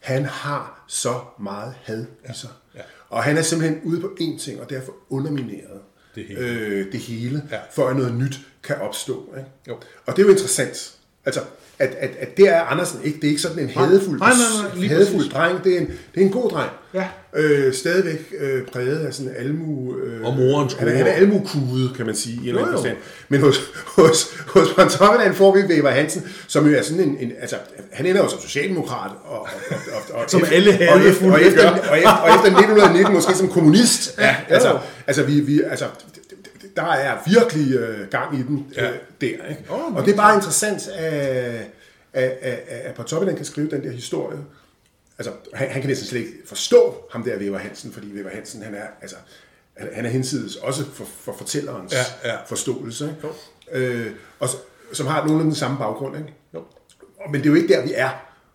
[0.00, 2.50] Han har så meget had i sig.
[2.74, 2.80] Ja.
[3.08, 5.80] Og han er simpelthen ude på én ting, og derfor undermineret
[6.14, 6.40] Det hele.
[6.40, 7.56] øh, det hele Ja.
[7.72, 9.34] for at noget nyt kan opstå.
[9.36, 9.48] Ikke?
[9.68, 9.74] Jo.
[10.06, 10.92] Og det er jo interessant.
[11.24, 11.40] Altså,
[11.78, 13.16] at, at, at det er Andersen ikke.
[13.20, 15.32] Det er ikke sådan en hadefuld, Nej, nej, nej, lige hadefuld præcis.
[15.32, 15.64] dreng.
[15.64, 16.70] Det er, en, det er en god dreng.
[16.94, 17.08] Ja.
[17.34, 19.96] Øh, stadigvæk øh, præget af sådan en almu...
[19.98, 22.74] Øh, Og morens han, er- han er almukude, kan man sige, i en eller anden
[22.74, 22.96] forstand.
[23.28, 27.16] Men hos, hos, hos Pontoppidan får vi Weber Hansen, som jo er sådan en...
[27.20, 27.56] en altså,
[27.92, 29.10] han ender jo som socialdemokrat.
[29.24, 31.90] Og, og, og, og, Som og, alle og, hadefulde efter, og, efter, gør.
[31.90, 34.14] og, efter, og efter 1919 måske som kommunist.
[34.18, 34.54] Ja, jo.
[34.54, 35.84] altså, altså, vi, vi, altså,
[36.76, 38.88] der er virkelig øh, gang i den øh, Ja.
[39.20, 39.26] der.
[39.50, 39.64] Ikke?
[39.70, 41.54] Åh, og det er bare interessant, at,
[42.12, 44.38] at, at, at Pontoppidan kan skrive den der historie.
[45.18, 48.62] Altså, han, han kan næsten slet ikke forstå ham der, Weber Hansen, fordi Weber Hansen,
[48.62, 49.16] han er, altså,
[49.76, 52.36] han, han er hensides også for, for fortællerens Ja, ja.
[52.46, 53.16] forståelse.
[53.72, 53.86] Ikke?
[54.06, 54.10] Øh,
[54.40, 54.48] og
[54.92, 56.16] som har nogenlunde den samme baggrund.
[56.16, 56.34] Ikke?
[56.54, 56.62] Jo.
[57.30, 58.08] Men det er jo ikke der, vi er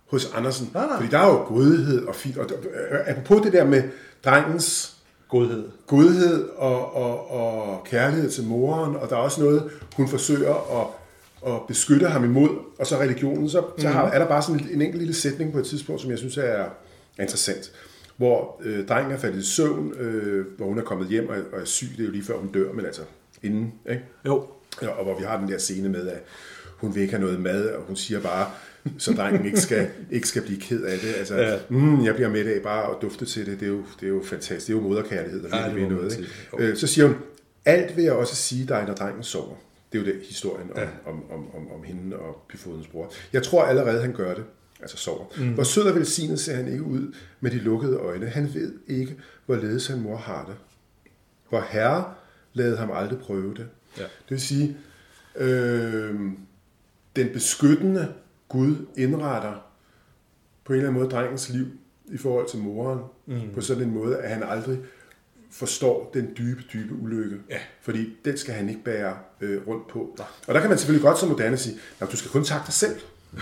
[0.10, 0.72] hos Andersen.
[0.74, 0.96] Nej, nej.
[0.96, 2.38] Fordi der er jo godhed og fint.
[2.38, 2.50] Og
[2.92, 3.84] øh, apropos det der med
[4.26, 4.96] drengens
[5.30, 5.70] Godhed.
[5.88, 10.88] godhed og, og, og kærlighed til moren, og der er også noget, hun forsøger at,
[11.48, 14.70] at beskytte ham imod, og så religionen, så, så har, er der bare sådan en,
[14.74, 16.70] en enkelt lille sætning på et tidspunkt, som jeg synes er, er
[17.22, 17.72] interessant,
[18.18, 21.62] hvor øh, drengen er faldet i søvn, øh, hvor hun er kommet hjem og, og
[21.62, 23.02] er syg, det er jo lige før hun dør, men altså
[23.44, 24.02] inden, ikke?
[24.26, 24.44] Jo.
[24.82, 26.24] Ja, og hvor vi har den der scene med, at
[26.78, 28.48] hun vil ikke have noget mad, og hun siger bare,
[28.98, 31.14] så drengen ikke skal, ikke skal blive ked af det.
[31.18, 31.58] Altså, Ja.
[31.70, 33.60] mm, jeg bliver med af bare at dufte til det.
[33.60, 34.68] Det er jo, det er jo fantastisk.
[34.68, 36.18] Det er jo moderkærlighed, der Ja, det noget.
[36.18, 36.30] Ikke?
[36.72, 37.16] Øh, Så siger hun,
[37.66, 39.56] alt vil jeg også sige dig, når drengen sover.
[39.92, 40.88] Det er jo det historien om, Ja.
[41.06, 43.12] om, om, om, om hende og Byfodens bror.
[43.34, 44.44] Jeg tror allerede, han gør det.
[44.82, 45.26] Altså sover.
[45.38, 45.54] Mm.
[45.54, 48.26] Hvor sød og velsignet ser han ikke ud med de lukkede øjne.
[48.26, 50.56] Han ved ikke, hvorledes han mor har det.
[51.50, 52.14] Hvor herre
[52.54, 53.68] lavede ham aldrig prøve det.
[53.98, 54.04] Ja.
[54.04, 54.78] Det vil sige,
[55.36, 56.16] øh,
[57.16, 58.14] den beskyttende
[58.50, 59.66] Gud indretter
[60.66, 61.66] på en eller anden måde drengens liv
[62.06, 63.42] i forhold til moren, mm.
[63.54, 64.80] på sådan en måde, at han aldrig
[65.52, 67.36] forstår den dybe, dybe ulykke.
[67.50, 67.58] Ja.
[67.82, 70.16] Fordi den skal han ikke bære øh, rundt på.
[70.18, 70.28] Nej.
[70.48, 72.74] Og der kan man selvfølgelig godt som moderne sige, at du skal kun takke dig
[72.74, 72.96] selv.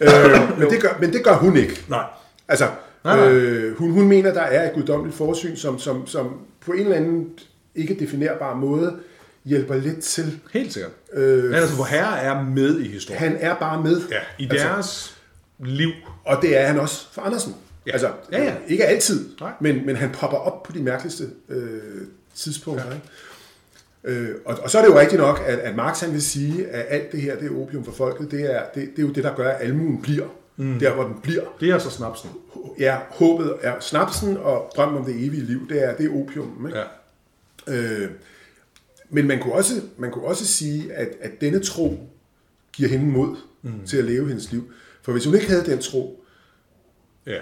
[0.00, 1.84] øh, men, det gør, men det gør hun ikke.
[1.88, 2.04] Nej.
[2.48, 2.68] Altså,
[3.04, 3.30] Nej, nej.
[3.32, 6.96] øh, hun, hun mener, der er et guddommeligt forsyn, som, som, som på en eller
[6.96, 7.28] anden
[7.74, 8.96] ikke definerbar måde
[9.44, 10.40] hjælper lidt til.
[10.52, 10.92] Helt sikkert.
[11.12, 13.22] Øh, Men altså, hvor herre er med i historien.
[13.22, 14.00] han er bare med.
[14.10, 15.18] Ja, i Altså, deres
[15.58, 15.90] liv.
[16.24, 17.54] og det er han også for Andersen.
[17.86, 17.92] Ja.
[17.92, 18.54] Altså, Ja, ja.
[18.68, 19.52] ikke altid, Nej.
[19.60, 21.80] men, men han popper op på de mærkeligste øh,
[22.34, 22.86] tidspunkter.
[22.86, 22.92] Ja.
[22.94, 23.06] Ikke?
[24.04, 26.68] Øh, og, og så er det jo rigtigt nok, at, at Marx han vil sige,
[26.68, 29.12] at alt det her, det er opium for folket, det er, det, det er jo
[29.12, 30.26] det, der gør, at almuen bliver.
[30.56, 30.78] Mm.
[30.78, 31.42] Der, hvor den bliver.
[31.60, 32.30] Det er så snapsen.
[32.78, 36.66] Ja, håbet er snapsen, og drømmen om det evige liv, det er, det er opium.
[36.66, 36.78] Ikke?
[37.68, 37.74] Ja.
[37.74, 38.10] Øh,
[39.10, 41.98] men man kunne også, man kunne også sige, at, at denne tro
[42.72, 43.86] giver hende mod mm.
[43.86, 44.72] til at leve hendes liv.
[45.02, 46.18] For hvis hun ikke havde den tro,
[47.26, 47.38] Ja.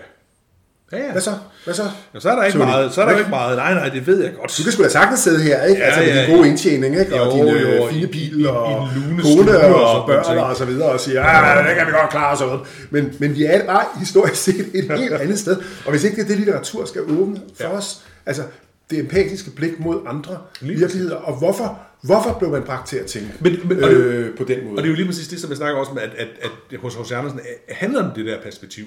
[0.93, 1.13] Ja, ja.
[1.13, 1.31] hvad så?
[1.65, 1.83] Hvad så?
[2.15, 2.95] Ja, så er der ikke Tony, meget.
[2.95, 3.57] Så er der ikke meget.
[3.57, 4.55] Nej, nej, det ved jeg godt.
[4.59, 5.81] Du kan sgu da sagtens sidde her, ikke?
[5.81, 7.21] Ja, altså med ja, din gode indtjening, ikke?
[7.23, 8.89] Og Jo, din jo, øh, fine bil, og
[9.23, 10.41] kone og og børn ting.
[10.41, 12.69] og så videre, og siger, ja, det kan vi godt klare og sådan noget.
[12.91, 15.57] Men, men vi er bare historisk set et helt andet sted.
[15.85, 17.71] Og hvis ikke det er det, litteratur skal åbne for Ja.
[17.77, 18.43] os, altså
[18.91, 23.07] det empatiske blik mod andre Lige virkeligheder, og hvorfor, hvorfor blev man bragt til at
[23.07, 24.73] tænke Men- men- og det- øh, på den måde?
[24.77, 26.29] Og det er jo lige præcis det, som jeg snakker også med, at, at,
[26.73, 27.13] at hos H.C.
[27.13, 28.85] Andersen øh, handler om det der perspektiv.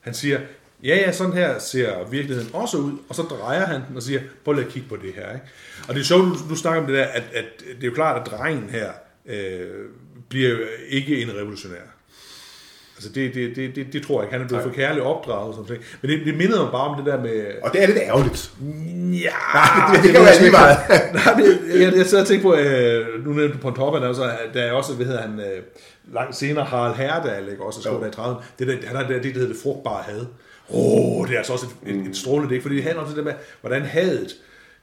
[0.00, 0.38] Han siger,
[0.84, 4.20] ja, ja, sådan her ser virkeligheden også ud, og så drejer han den og siger,
[4.44, 5.32] prøv lige at kigge på det her.
[5.32, 5.46] Ikke?
[5.88, 7.94] Og det er sjovt, du, du snakker om det der, at, at det er jo
[7.94, 8.90] klart, at drengen her
[9.26, 9.68] øh,
[10.28, 10.56] bliver
[10.88, 11.90] ikke en revolutionær.
[12.96, 14.32] Altså det, det, det, det, det tror jeg ikke.
[14.32, 15.98] Han er blevet for kærligt opdraget sådan noget.
[16.02, 17.46] Men det, det mindede mig bare om det der med...
[17.62, 18.52] Og det er lidt ærgerligt.
[19.26, 19.38] Ja,
[20.02, 20.76] det kan være lige meget.
[21.18, 21.46] Nej, men
[21.82, 24.94] jeg, jeg sidder og tænker på, øh, nu nævnte du Pontoppidan, altså, der er også,
[24.94, 25.62] hvad hedder han, øh,
[26.12, 28.42] langt senere Harald Herdal, ikke, også der i 30'erne.
[28.58, 30.26] Det der, han har det, der, det, der hedder det frugtbare had.
[30.72, 33.08] Åh, oh, det er altså også et, et, et strålende det, fordi det handler om
[33.08, 34.36] det der med, hvordan hadet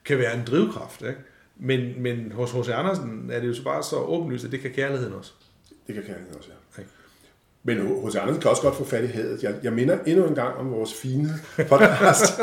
[0.06, 1.20] kan være en drivkraft, ikke?
[1.60, 2.70] Men, men hos H.C.
[2.70, 5.32] Andersen er det jo så bare så åbenlyst, at det kan kærligheden også.
[5.88, 6.84] Det kan kærligheden også, ja.
[7.68, 9.44] Men hos Andersen kan også godt få fat i hadet.
[9.44, 11.30] Jeg, jeg minder endnu en gang om vores fine
[11.70, 12.40] podcast.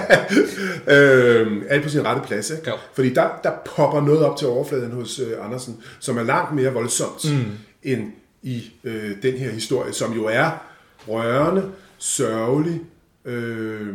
[0.94, 2.70] øhm, alt på sin rette plads, ikke?
[2.70, 2.76] Jo.
[2.94, 6.72] Fordi der, der popper noget op til overfladen hos øh, Andersen, som er langt mere
[6.72, 7.52] voldsomt mm.
[7.82, 8.12] end
[8.42, 10.50] i øh, den her historie, som jo er
[11.08, 12.80] rørende, sørgelig,
[13.24, 13.88] øh,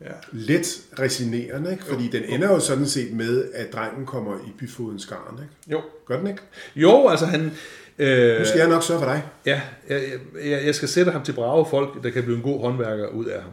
[0.00, 0.06] Ja.
[0.32, 1.84] let resinerende, ikke?
[1.84, 5.52] Fordi den ender jo sådan set med, at drengen kommer i byfodens garn, ikke?
[5.72, 5.80] Jo.
[6.06, 6.42] Gør den ikke?
[6.76, 7.52] Jo, altså han...
[7.98, 9.22] Øh, Nu skal jeg nok sørge for dig.
[9.46, 10.02] Ja, jeg,
[10.44, 13.24] jeg, jeg skal sætte ham til brave folk, der kan blive en god håndværker ud
[13.24, 13.50] af ham.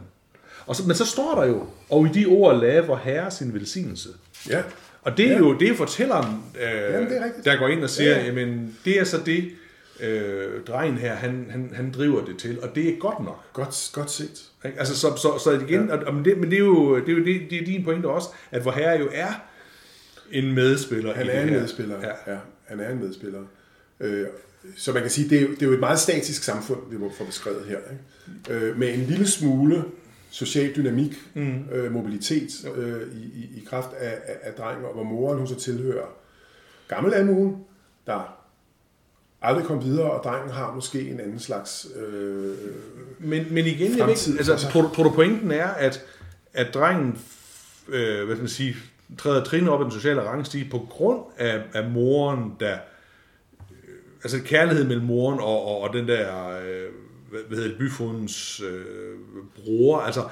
[0.66, 3.54] Og så, men så står der jo, og i de ord lave vor herre sin
[3.54, 4.08] velsignelse.
[4.50, 4.62] Ja.
[5.02, 5.38] Og det er Ja.
[5.38, 7.44] jo det er fortælleren, øh, Jamen, det er rigtigt.
[7.44, 8.24] der går ind og siger, ja.
[8.24, 9.50] jamen det er så det,
[10.00, 13.52] øh, drengen her, han, han, han driver det til, og det er godt nok.
[13.52, 14.50] Godt, godt set.
[14.64, 14.78] Ikke?
[14.78, 15.96] Altså, så, så, så igen, ja.
[15.96, 18.06] og, men, det, men det er jo, det er jo det, det er din pointe
[18.06, 19.32] også, at vor herre jo er
[20.30, 21.60] en medspiller Han er en her.
[21.60, 21.96] medspiller.
[22.00, 22.32] Ja.
[22.32, 22.38] Ja.
[22.64, 23.42] han er en medspiller.
[24.00, 24.26] Øh,
[24.76, 26.96] så man kan sige, det er, jo, det er jo et meget statisk samfund, vi
[26.96, 27.78] må få beskrevet her.
[27.90, 28.66] Ikke?
[28.66, 29.84] Øh, med en lille smule
[30.30, 31.64] social dynamik, mm.
[31.72, 35.46] øh, mobilitet øh, i, i, i kraft af, af, af drengen, og hvor moren hun
[35.46, 36.06] så tilhører
[36.88, 37.56] gammel almuen,
[38.06, 38.41] der
[39.42, 41.86] aldrig kom videre, og drengen har måske en anden slags...
[41.96, 42.54] Øh,
[43.18, 46.04] Men, men igen, jeg ved altså, tror du pointen er, at,
[46.52, 47.18] at drengen
[47.88, 48.76] øh, hvad skal man sige,
[49.18, 52.76] træder trin op i den sociale rangstige på grund af, af moren, der
[53.70, 56.88] øh, altså kærlighed mellem moren og, og, og den der øh,
[57.30, 58.84] hvad, hvad hedder det, byfodens øh,
[59.56, 60.22] bror, altså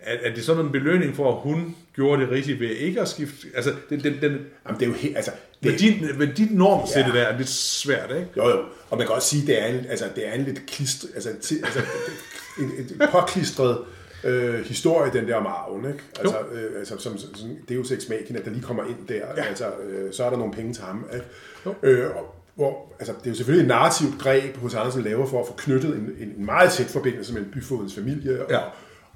[0.00, 3.08] er, er det sådan en belønning for, at hun gjorde det rigtigt ved ikke at
[3.08, 4.32] skifte, altså den, den, den
[4.66, 5.16] jamen, det er jo helt...
[5.16, 5.30] Altså,
[5.62, 7.18] med, det, din, med dit normsætte Ja.
[7.18, 8.26] der er lidt svært, ikke?
[8.36, 8.62] Jo, jo.
[8.90, 11.06] Og man kan også sige, at det er en, altså, det er en lidt klist,
[11.14, 11.80] altså, en, ti- altså
[12.58, 13.78] en, en påklistret
[14.24, 15.84] øh, historie, den der om arven.
[15.84, 15.98] Ikke?
[16.20, 19.14] Altså, øh, altså, som, som, som Deus Ex Machina, der lige kommer ind der.
[19.36, 19.42] Ja.
[19.42, 21.04] Altså, øh, så er der nogle penge til ham.
[21.14, 21.76] Ikke?
[21.82, 25.40] Øh, og, hvor, altså, det er jo selvfølgelig et narrativt greb, hos Andersen laver for
[25.40, 28.60] at få knyttet en, en, en meget tæt forbindelse mellem byfodens familie og, Ja.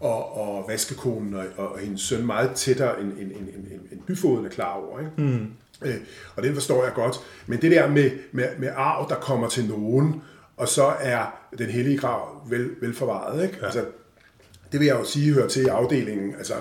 [0.02, 4.44] Og, og vaskekonen og, og, hendes søn meget tættere, end, end, end, end, end byfoden
[4.44, 4.98] er klar over.
[4.98, 5.12] Ikke?
[5.16, 5.46] Mm.
[5.82, 5.94] Øh,
[6.36, 7.16] og det forstår jeg godt.
[7.46, 10.22] Men det der med, med, med arv, der kommer til nogen,
[10.56, 13.42] og så er den hellige grav vel, velforvaret.
[13.42, 13.56] Ikke?
[13.60, 13.64] Ja.
[13.64, 13.84] Altså,
[14.72, 16.54] det vil jeg jo sige hører til i afdelingen altså,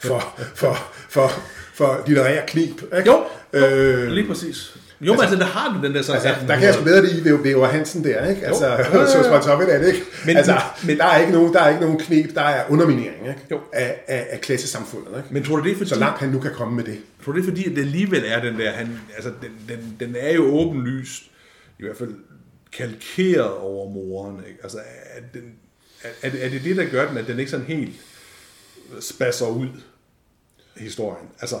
[0.00, 0.76] for, for,
[1.08, 1.28] for,
[1.74, 2.82] for litterære knep.
[2.82, 3.10] Ikke?
[3.10, 3.24] Jo,
[3.54, 4.76] jo Øh, lige præcis.
[5.00, 6.26] Jo, altså, men altså, der har du den der sådan...
[6.26, 8.46] Altså, der kan jeg sgu bedre lide ved Væver Hansen der, ikke?
[8.46, 9.06] Altså, ja.
[9.06, 10.02] så spørger Toppe det, ikke?
[10.26, 13.28] Men- altså, men- der, er ikke nogen, der er ikke nogen knep, der er underminering
[13.28, 13.40] ikke?
[13.50, 13.60] Jo.
[13.72, 15.16] Af, af, af klassesamfundet.
[15.16, 15.28] Ikke?
[15.30, 15.90] Men tror du det er fordi...
[15.90, 16.98] Så langt han nu kan komme med det.
[17.24, 18.70] Tror du det er fordi, at det alligevel er den der...
[18.70, 21.22] Han, altså, den, den, den er jo åbenlyst,
[21.78, 22.14] i hvert fald
[22.72, 24.58] kalkeret over moren, ikke?
[24.62, 25.42] Altså, er, den,
[26.02, 27.94] er, er, det, det det, der gør den, at den ikke sådan helt
[29.00, 29.68] spasser ud,
[30.76, 31.26] historien?
[31.40, 31.56] Altså,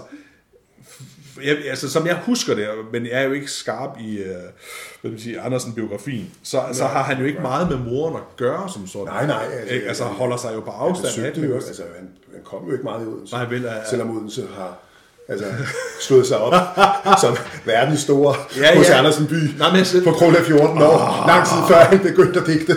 [1.44, 4.26] jeg, altså, som jeg husker det, men jeg er jo ikke skarp i øh,
[5.00, 8.68] hvad man sige, Andersen-biografien, så, så har han jo ikke meget med moren at gøre
[8.72, 9.06] som sådan.
[9.06, 11.44] Nej, nej, altså, Altså, altså holder sig jo på Han afstand den.
[11.44, 11.66] jo, ikke?
[11.66, 13.34] altså, han, han kom jo ikke meget i Odense.
[13.34, 14.78] Nej, vel, er- Selvom Odense har
[15.28, 15.46] altså,
[16.00, 16.54] slået sig op
[17.22, 18.98] som verdens store Ja, ja, ja.
[18.98, 21.24] Andersen by Nej, men på grund af 14 år.
[21.26, 22.76] Lang tid før han begyndte at digte.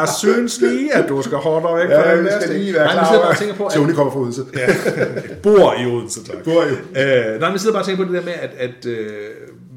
[0.00, 2.54] Jeg synes lige, at du skal holde dig væk fra Ja, den vi der skal
[2.54, 4.42] lige være Nej, klar sidder bare og tænker på, at Tony kommer fra Odense.
[4.56, 4.66] Ja.
[5.42, 6.44] bor i Odense, tak.
[6.44, 8.86] Bor i Øh, nej, men sidder bare og tænker på det der med, at, at
[8.86, 9.30] øh,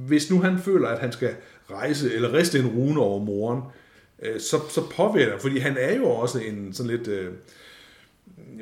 [0.08, 1.30] hvis nu han føler, at han skal
[1.72, 3.62] rejse eller riste en rune over moren,
[4.24, 7.28] øh, så, så påvirker det, fordi han er jo også en sådan lidt øh,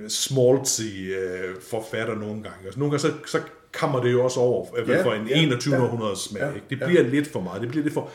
[0.08, 2.58] smaltzy øh, forfatter nogle gange.
[2.66, 3.40] Altså, nogle gange så, så
[3.80, 5.76] kommer det jo også over fald Ja, for en ja, 21.
[5.76, 5.82] ja.
[5.82, 6.42] århundredes smag.
[6.42, 6.66] Ja, ikke?
[6.70, 6.86] Det ja.
[6.86, 7.62] bliver lidt for meget.
[7.62, 8.10] Det bliver lidt for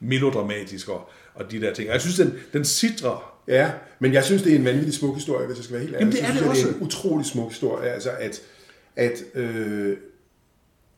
[0.00, 1.88] melodramatisk og, og de der ting.
[1.88, 5.14] Og jeg synes, den, den sidder Ja, men jeg synes, det er en vanvittig smuk
[5.14, 6.00] historie, hvis jeg skal være helt ærlig.
[6.00, 6.78] Jamen, det er synes det jeg, Det er også.
[6.78, 8.40] en utrolig smuk historie, altså at,
[8.96, 9.96] at øh,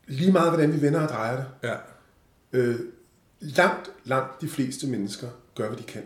[0.07, 1.73] lige meget, hvordan vi vender og drejer det, Ja.
[2.53, 2.79] øh,
[3.39, 6.01] langt, langt de fleste mennesker gør, hvad de kan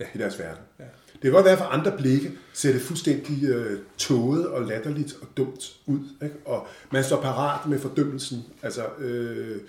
[0.00, 0.04] Ja.
[0.14, 0.62] i deres verden.
[0.78, 0.84] Ja.
[1.12, 5.28] Det kan godt være, for andre blikke ser det fuldstændig øh, tåget og latterligt og
[5.36, 6.00] dumt ud.
[6.22, 6.34] Ikke?
[6.44, 9.60] Og man står parat med fordømmelsen, altså, øh,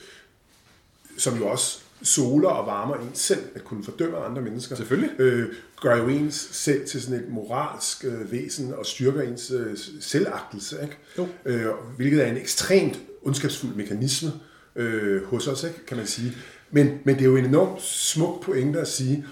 [1.18, 4.76] som jo også soler og varmer en selv, at kunne fordømme andre mennesker.
[4.76, 5.20] Selvfølgelig.
[5.20, 9.78] Øh, gør jo ens selv til sådan et moralsk øh, væsen og styrker ens øh,
[10.00, 10.78] selvagtelse.
[10.82, 10.98] Ikke?
[11.18, 11.28] Jo.
[11.46, 14.32] Øh, hvilket er en ekstremt ondskabsfuld mekanisme
[14.76, 15.86] øh, hos os, ikke?
[15.86, 16.38] kan man sige.
[16.72, 19.26] Men, men det er jo en enormt smuk pointe at sige,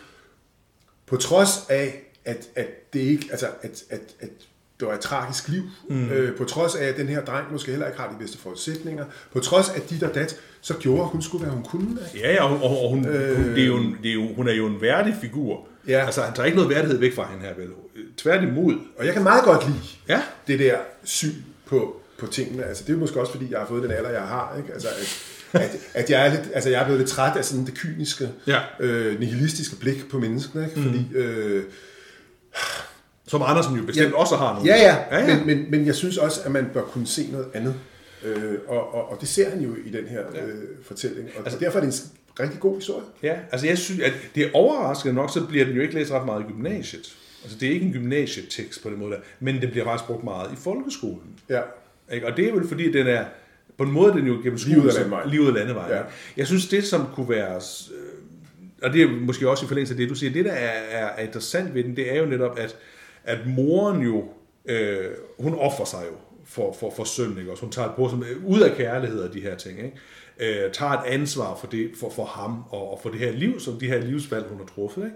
[1.05, 4.29] på trods af, at, at det ikke, altså, at, at, at
[4.79, 6.09] det var et tragisk liv, mm.
[6.09, 9.05] øh, på trods af, at den her dreng måske heller ikke har de bedste forudsætninger,
[9.33, 11.97] på trods af dit og dat, så gjorde hun skulle, hvad hun kunne.
[12.15, 12.27] Ikke?
[12.27, 14.33] Ja, ja, og, og, og hun, øh, hun, det er jo en, det er jo,
[14.33, 15.67] hun er jo en værdig figur.
[15.87, 16.05] Ja.
[16.05, 17.69] Altså, han tager ikke noget værdighed væk fra hende her, vel?
[18.17, 18.75] Tværtimod.
[18.97, 20.21] Og jeg kan meget godt lide Ja.
[20.47, 21.33] det der syn
[21.65, 22.63] på, på tingene.
[22.65, 24.55] Altså, det er jo måske også, fordi jeg har fået den alder, jeg har.
[24.57, 24.73] Ikke?
[24.73, 24.87] Altså,
[25.53, 27.73] at, at, at jeg, er lidt, altså, jeg er blevet lidt træt af sådan det
[27.73, 28.59] kyniske, Ja.
[28.79, 30.63] øh, nihilistiske blik på menneskene.
[30.69, 30.81] Ikke?
[30.81, 31.63] Fordi, øh,
[33.29, 34.17] Som Andersen jo bestemt Ja.
[34.19, 34.69] også har nogle.
[34.75, 35.25] Ja, ja, ja, ja.
[35.31, 35.37] ja.
[35.37, 37.75] Men, men, men jeg synes også, at man bør kunne se noget andet.
[38.23, 40.53] Øh, og, og, og det ser han jo i den her øh,
[40.83, 41.29] fortælling.
[41.37, 42.09] Og altså, derfor er det en
[42.43, 43.05] rigtig god historie.
[43.23, 46.11] ja, altså jeg synes, at det er overraskende nok, så bliver den jo ikke læst
[46.11, 47.15] ret meget i gymnasiet.
[47.43, 50.23] Altså det er ikke en gymnasietekst på den måde der, men det bliver faktisk brugt
[50.23, 51.39] meget i folkeskolen.
[51.49, 51.61] Ja.
[52.13, 52.27] Ikke?
[52.27, 53.25] Og det er vel fordi, den er,
[53.77, 55.09] på en måde den jo gennem Lige ud af som-
[55.55, 55.91] landevejen.
[55.91, 55.97] Ja.
[55.97, 56.03] Ja.
[56.37, 59.97] Jeg synes, det som kunne være, øh, og det er måske også i forlængelse af
[59.97, 62.59] det, du siger, det der er, er, er interessant ved den, det er jo netop,
[62.59, 62.75] at,
[63.29, 64.23] at moren jo,
[64.65, 65.05] øh,
[65.39, 66.15] hun offer sig jo
[66.45, 67.51] for, for, for sønnen, ikke?
[67.51, 69.97] Også hun tager det på som, øh, ud af kærlighed og de her ting, ikke?
[70.39, 73.59] Øh, tager et ansvar for, det, for, for ham og, og for det her liv,
[73.59, 75.11] som de her livsvalg, hun har truffet.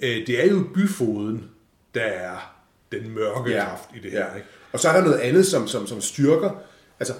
[0.00, 0.20] Ikke?
[0.20, 1.50] Øh, det er jo byfoden,
[1.94, 2.54] der er
[2.92, 3.64] den mørke ja.
[3.64, 4.26] kraft i det her.
[4.30, 4.34] Ja.
[4.34, 4.48] Ikke?
[4.72, 6.50] Og så er der noget andet, som, som, som styrker,
[7.00, 7.14] altså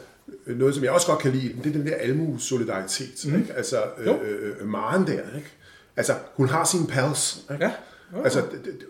[0.47, 3.26] øh, noget, som jeg også godt kan lide, det er den der almu-solidaritet.
[3.26, 3.41] Mm.
[3.41, 3.55] Ikke?
[3.55, 4.20] Altså, Jo.
[4.22, 5.49] øh, øh, Maren der, ikke?
[5.97, 7.45] Altså, hun har sine pals.
[7.53, 7.64] Ikke?
[7.64, 7.72] Ja.
[8.16, 8.22] Jo.
[8.22, 8.42] Altså,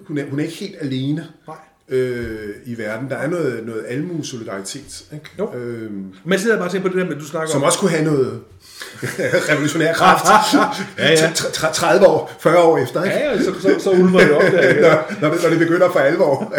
[0.07, 1.57] hun er, hun er ikke helt alene Nej.
[1.89, 3.11] øh, i verden.
[3.11, 5.05] Der er noget, noget almu-solidaritet.
[5.13, 5.31] Ikke?
[5.39, 5.53] Jo.
[5.55, 7.67] Øhm, Men sidder bare og tænker på det der med, du snakker som om...
[7.67, 8.41] også kunne have noget
[9.51, 10.25] revolutionær kraft.
[10.99, 11.15] Ja, ja.
[11.31, 13.17] Tr- tr- 30 år, 40 år efter, ikke?
[13.17, 14.71] Ja, ja, så, så, så ulmer det op der.
[14.71, 14.83] igen.
[14.83, 16.55] Når, når, det, når det begynder for alvor.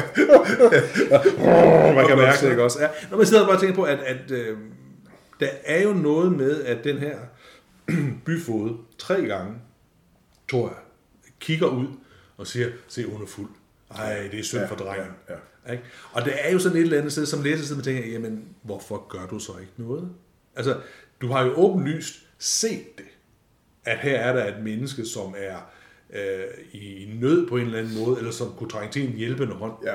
[1.96, 2.82] Man kan mærke det, ikke også?
[2.82, 2.88] Ja.
[3.12, 4.58] Når man sidder bare og tænker på, at, at øh,
[5.40, 7.16] der er jo noget med, at den her
[8.26, 9.54] byfod tre gange,
[10.52, 10.78] tror jeg,
[11.40, 11.88] kigger ud
[12.40, 13.50] og siger, se, hun er fuld.
[13.96, 15.12] Ej, det er synd for drengen.
[15.30, 15.84] ja, Ikke?
[16.12, 19.08] Og der er jo sådan et eller andet sted, som læser og tænker, jamen, hvorfor
[19.10, 20.10] gør du så ikke noget?
[20.56, 20.80] Altså,
[21.22, 23.06] du har jo åbenlyst set det,
[23.86, 25.58] at her er der et menneske, som er
[26.14, 29.54] øh, i nød på en eller anden måde, eller som kunne trænge til en hjælpende
[29.54, 29.74] hånd.
[29.86, 29.94] Ja.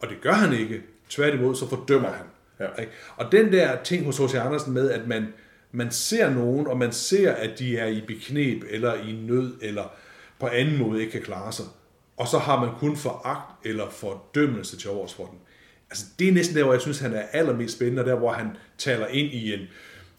[0.00, 0.82] Og det gør han ikke.
[1.08, 2.26] Tværtimod, så fordømmer han.
[2.60, 2.80] Ja.
[2.80, 2.92] Ikke?
[3.16, 4.34] Og den der ting hos H.C.
[4.34, 5.26] Andersen med, at man,
[5.72, 9.94] man ser nogen, og man ser, at de er i beknep, eller i nød, eller
[10.40, 11.64] på anden måde ikke kan klare sig,
[12.16, 15.38] og så har man kun foragt eller fordømmelse til overs for dem.
[15.90, 18.48] Altså, det er næsten der, hvor jeg synes, han er allermest spændende, der, hvor han
[18.78, 19.60] taler ind i en,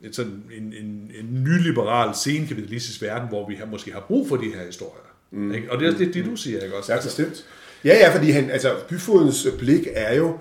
[0.01, 4.35] en, sådan, en, en, en nyliberal, senkapitalistisk verden, hvor vi har, måske har brug for
[4.35, 5.11] de her historier.
[5.31, 5.53] Mm.
[5.53, 5.71] Ikke?
[5.71, 6.93] Og det er også det, det, du siger, ikke også?
[6.93, 7.45] Ja, bestemt.
[7.83, 10.39] Ja, ja, fordi han, altså, byfodens blik er jo,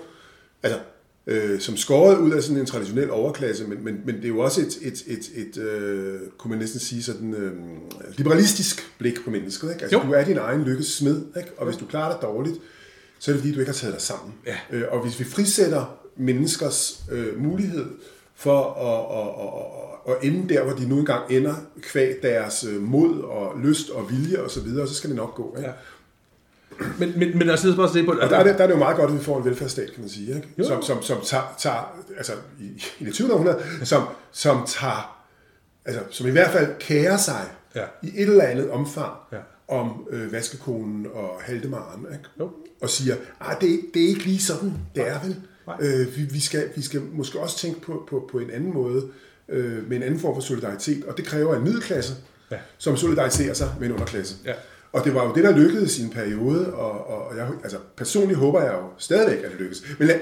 [0.63, 0.79] altså,
[1.27, 4.39] øh, som skåret ud af sådan en traditionel overklasse, men, men, men det er jo
[4.39, 7.53] også et, et, et, et øh, kunne man næsten sige, sådan øh,
[8.17, 9.71] liberalistisk blik på mennesket.
[9.71, 9.81] Ikke?
[9.81, 10.07] Altså, Jo.
[10.07, 11.49] du er din egen lykkes smed, ikke?
[11.57, 12.55] og hvis du klarer dig dårligt,
[13.19, 14.33] så er det fordi, du ikke har taget dig sammen.
[14.47, 14.57] Ja.
[14.71, 17.85] Øh, og hvis vi frisætter menneskers øh, mulighed
[18.35, 22.81] for at, at, at, at, ende der, hvor de nu engang ender, kvæg deres øh,
[22.81, 25.55] mod og lyst og vilje osv., så, videre, så skal det nok gå.
[25.57, 25.69] Ikke?
[25.69, 25.75] Ja.
[26.99, 28.73] Men, men, men altså, bare at se på, Og der er, det, der er det
[28.73, 30.47] jo meget godt, at vi får en velfærdsstat, kan man sige, ikke?
[30.57, 30.63] Jo.
[30.67, 33.33] Som, som, som tager, tager, altså i, i det 20.
[33.33, 35.23] århundrede, som, som tager,
[35.85, 37.41] altså som i hvert fald kærer sig
[37.75, 37.83] Ja.
[38.03, 39.37] i et eller andet omfang Ja.
[39.67, 42.23] om øh, vaskekonen og haldemaren, ikke?
[42.39, 42.51] Jo.
[42.81, 45.35] Og siger, ah, det, er- det er ikke lige sådan, det er vel.
[45.67, 45.75] Nej.
[45.81, 49.07] Øh, vi, vi, skal, vi skal måske også tænke på, på, på en anden måde,
[49.49, 52.13] øh, med en anden form for solidaritet, og det kræver en middelklasse,
[52.51, 52.57] Ja.
[52.77, 54.35] som solidariserer sig med en underklasse.
[54.45, 54.53] Ja.
[54.93, 58.39] Og det var jo det, der lykkedes i en periode, og, og jeg, altså, personligt
[58.39, 59.83] håber jeg jo stadigvæk, at det lykkes.
[59.99, 60.19] Men lad,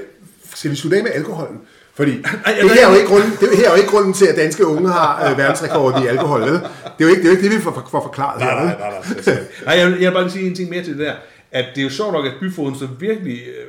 [0.56, 1.62] skal vi slutte af med alkoholen?
[1.94, 2.26] Fordi det
[2.74, 4.90] her, er jo ikke grunden, det her er jo ikke grunden til, at danske unge
[4.90, 6.42] har øh, verdensrekord i alkohol.
[6.42, 6.54] Vel?
[6.54, 8.64] Det er jo ikke det, er jo ikke det vi får, får forklaret Nej, her.
[8.66, 9.44] nej, nej, nej, nej.
[9.66, 11.14] nej jeg, vil, jeg vil bare sige en ting mere til det der.
[11.52, 13.66] At det er jo sjovt nok, at byfoden så virkelig øh,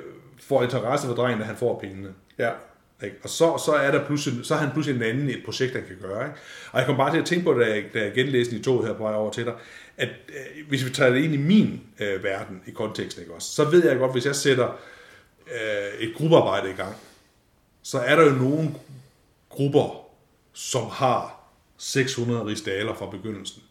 [0.48, 2.08] får interesse for drengen, at han får pengene.
[2.38, 2.50] Ja.
[3.04, 3.16] Ikke?
[3.22, 5.82] Og så, så, er der pludselig, så har han pludselig en anden et projekt, han
[5.88, 6.24] kan gøre.
[6.24, 6.38] Ikke?
[6.72, 8.86] Og jeg kom bare til at tænke på, da jeg, da jeg genlæste i toget
[8.86, 9.52] her på vej over til dig,
[10.00, 13.52] at øh, hvis vi tager det ind i min øh, verden, i konteksten, ikke også,
[13.52, 14.68] så ved jeg godt, hvis jeg sætter
[15.46, 16.96] øh, et gruppearbejde i gang,
[17.82, 18.74] så er der jo nogle
[19.48, 20.06] grupper,
[20.52, 21.40] som har
[21.78, 23.62] 600 rigsdaler fra begyndelsen,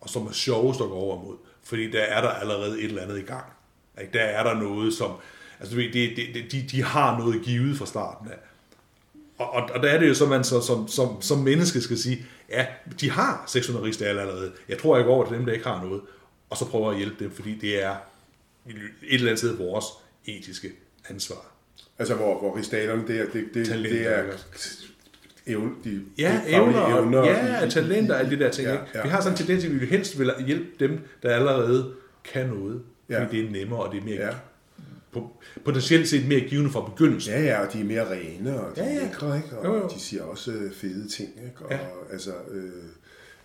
[0.00, 3.02] og som er sjovest at gå over mod, fordi der er der allerede et eller
[3.02, 3.46] andet i gang.
[4.00, 4.12] Ikke?
[4.12, 5.12] Der er der noget, som...
[5.60, 8.38] Altså, det, det, det, de, de har noget givet fra starten af.
[9.38, 11.98] Og, og, og der er det jo så, man så, som, som, som menneske skal
[11.98, 12.66] sige, ja,
[13.00, 14.52] de har 600 rigsdaler allerede.
[14.68, 16.00] Jeg tror, jeg går over til dem, der ikke har noget,
[16.50, 17.94] og så prøver at hjælpe dem, fordi det er
[18.66, 19.84] et eller andet sted vores
[20.26, 20.72] etiske
[21.10, 21.52] ansvar.
[21.98, 24.38] Altså, hvor, hvor rigsdalerne, det er, det, det, Talenter, det er ikke?
[25.46, 28.68] evne, de, Ja, de evner, evner, ja, de- talenter og alle de der ting.
[28.68, 31.94] Ja, ja, vi har sådan en tendens at vi helst vil hjælpe dem, der allerede
[32.32, 32.82] kan noget.
[33.06, 33.26] Fordi Ja.
[33.30, 34.30] det er nemmere, og det er mere, Ja.
[35.16, 35.60] Ja.
[35.64, 37.32] potentielt set mere givende fra begyndelsen.
[37.32, 39.00] Ja, ja, og de er mere rene, og de Ja, er ja.
[39.02, 39.48] lækre, ikke?
[39.58, 39.88] Og Jo, jo.
[39.94, 41.64] de siger også øh, fede ting, ikke?
[41.64, 41.78] Og Ja.
[42.12, 42.62] altså, øh,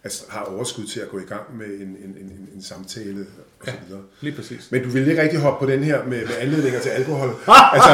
[0.03, 3.25] altså, har overskud til at gå i gang med en, en, en, en, samtale
[3.59, 4.01] og så videre.
[4.21, 4.67] Lige præcis.
[4.71, 7.29] Men du vil ikke rigtig hoppe på den her med, med anledninger til alkohol.
[7.73, 7.89] altså,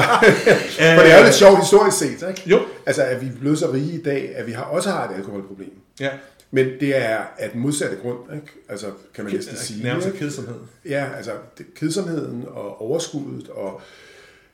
[0.95, 2.41] for det er jo lidt sjovt historisk set, ikke?
[2.45, 2.59] Jo.
[2.85, 5.15] Altså, at vi er blevet så rige i dag, at vi har også har et
[5.15, 5.71] alkoholproblem.
[5.99, 6.09] Ja.
[6.51, 8.47] Men det er af den modsatte grund, ikke?
[8.69, 9.83] Altså, kan man næsten sige.
[9.83, 10.55] Nærmest kedsomhed.
[10.85, 13.81] Ja, altså det, kedsomheden og overskuddet og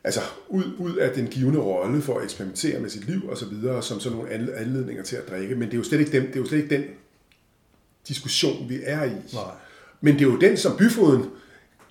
[0.04, 3.46] altså ud, ud af den givende rolle for at eksperimentere med sit liv og så
[3.46, 5.56] videre, som sådan nogle anle- anledninger til at drikke.
[5.56, 6.84] Men det er jo slet ikke, den, det er jo slet ikke den
[8.08, 9.10] diskussion, vi er i.
[9.34, 9.44] Nej.
[10.02, 11.26] Men det er jo den, som byfoden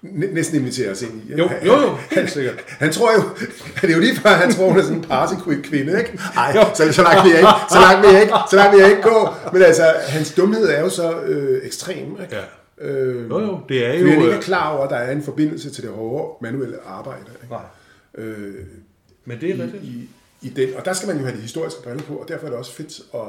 [0.03, 1.33] næsten inviterer os ind i.
[1.35, 2.55] Jo, jo, jo, helt sikkert.
[2.69, 3.23] Han tror jo,
[3.83, 6.19] det er jo lige før, han tror, hun er sådan en partykvinde, ikke?
[6.37, 8.81] Ej, så, så langt vil jeg ikke, så langt vil jeg ikke, så langt vil
[8.81, 9.29] jeg ikke gå.
[9.53, 12.37] Men altså, hans dumhed er jo så øh, ekstrem, ikke?
[12.37, 12.43] Ja.
[12.89, 14.07] Øh, Jo, jo, det er jo...
[14.07, 16.77] han ikke er øh, klar over, at der er en forbindelse til det hårde manuelle
[16.87, 17.25] arbejde.
[17.43, 17.55] Ikke?
[17.55, 17.63] Nej,
[18.15, 18.55] Øh,
[19.25, 19.83] men det er i, rigtigt.
[19.85, 20.09] i,
[20.43, 20.69] I den.
[20.79, 22.73] Og der skal man jo have de historiske briller på, og derfor er det også
[22.75, 23.21] fedt at,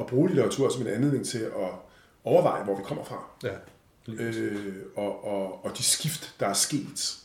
[0.00, 1.70] at bruge litteratur som en anledning til at
[2.24, 3.24] overveje, hvor vi kommer fra.
[3.44, 3.48] Ja.
[4.08, 4.56] Øh,
[4.96, 7.16] og, og, og de skift, der er sket.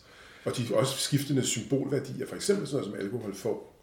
[0.46, 3.76] Og de også skiftende symbolværdier, for eksempel sådan noget som alkohol får.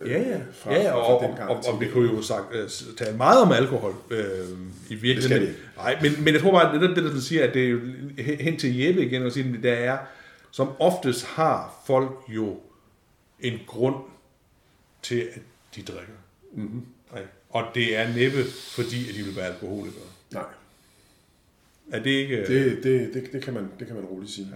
[0.00, 0.40] øh, Ja, ja.
[0.52, 3.52] fra- ja fra og, og, og, og vi kunne jo sagt, øh, tale meget om
[3.52, 4.48] alkohol øh,
[4.88, 5.42] i virkeligheden.
[5.48, 5.58] Ikke.
[5.76, 7.68] Nej, men, men jeg tror bare, at det, der, det der siger, at det er
[7.68, 7.80] jo
[8.40, 9.98] hen til Jeppe igen, og sige, at der er,
[10.50, 12.60] som oftest har folk jo
[13.40, 13.96] en grund
[15.02, 15.40] til, at
[15.76, 16.12] de drikker.
[16.52, 16.82] Mhm.
[17.12, 17.22] Nej.
[17.50, 20.02] Og det er næppe, fordi at de vil være alkoholikere.
[20.32, 20.42] Nej,
[21.92, 22.36] Er det ikke...
[22.36, 22.48] Det...
[22.48, 24.48] det, det, det, det, kan, man, det kan man roligt sige.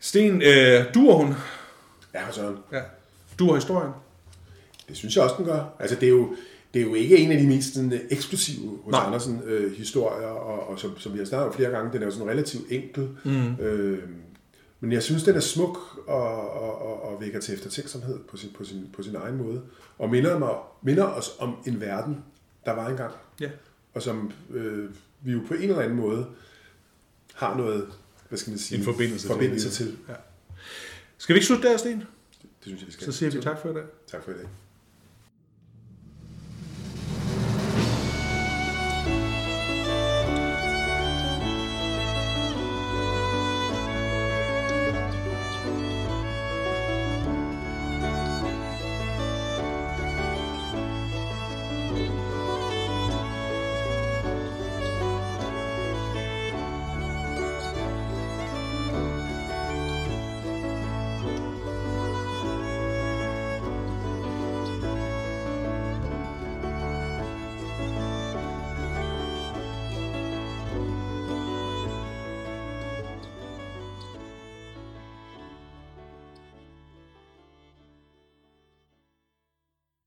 [0.00, 1.34] Sten, øh, duer hun?
[2.14, 2.56] Ja, Søren.
[2.72, 2.80] Ja.
[3.38, 3.92] Duer historien?
[4.88, 5.76] Det synes jeg også, den gør.
[5.78, 6.36] Altså, det er jo,
[6.74, 9.06] det er jo ikke en af de mest sådan, øh, eksplosive hos Nej.
[9.06, 12.06] Andersen øh, historier, og, og som, som vi har snakket om flere gange, den er
[12.06, 13.08] jo sådan relativt enkel.
[13.24, 13.54] Mm.
[13.54, 14.02] Øh,
[14.80, 18.50] men jeg synes, den er smuk og, og, og, og vækker til eftertænksomhed på sin,
[18.58, 19.62] på, sin, på sin egen måde.
[19.98, 22.24] Og minder, mig, minder os om en verden,
[22.64, 23.50] der var engang, Ja.
[23.94, 24.88] og som øh,
[25.22, 26.26] vi jo på en eller anden måde
[27.34, 27.88] har noget,
[28.28, 29.28] hvad skal man sige, En forbindelse til.
[29.34, 29.98] forbindelse til.
[30.08, 30.14] Ja.
[31.18, 31.98] Skal vi ikke slutte der, Sten?
[31.98, 32.06] Det
[32.62, 33.04] synes jeg, vi skal.
[33.04, 33.84] Så siger vi tak for i dag.
[34.06, 34.46] Tak for i dag.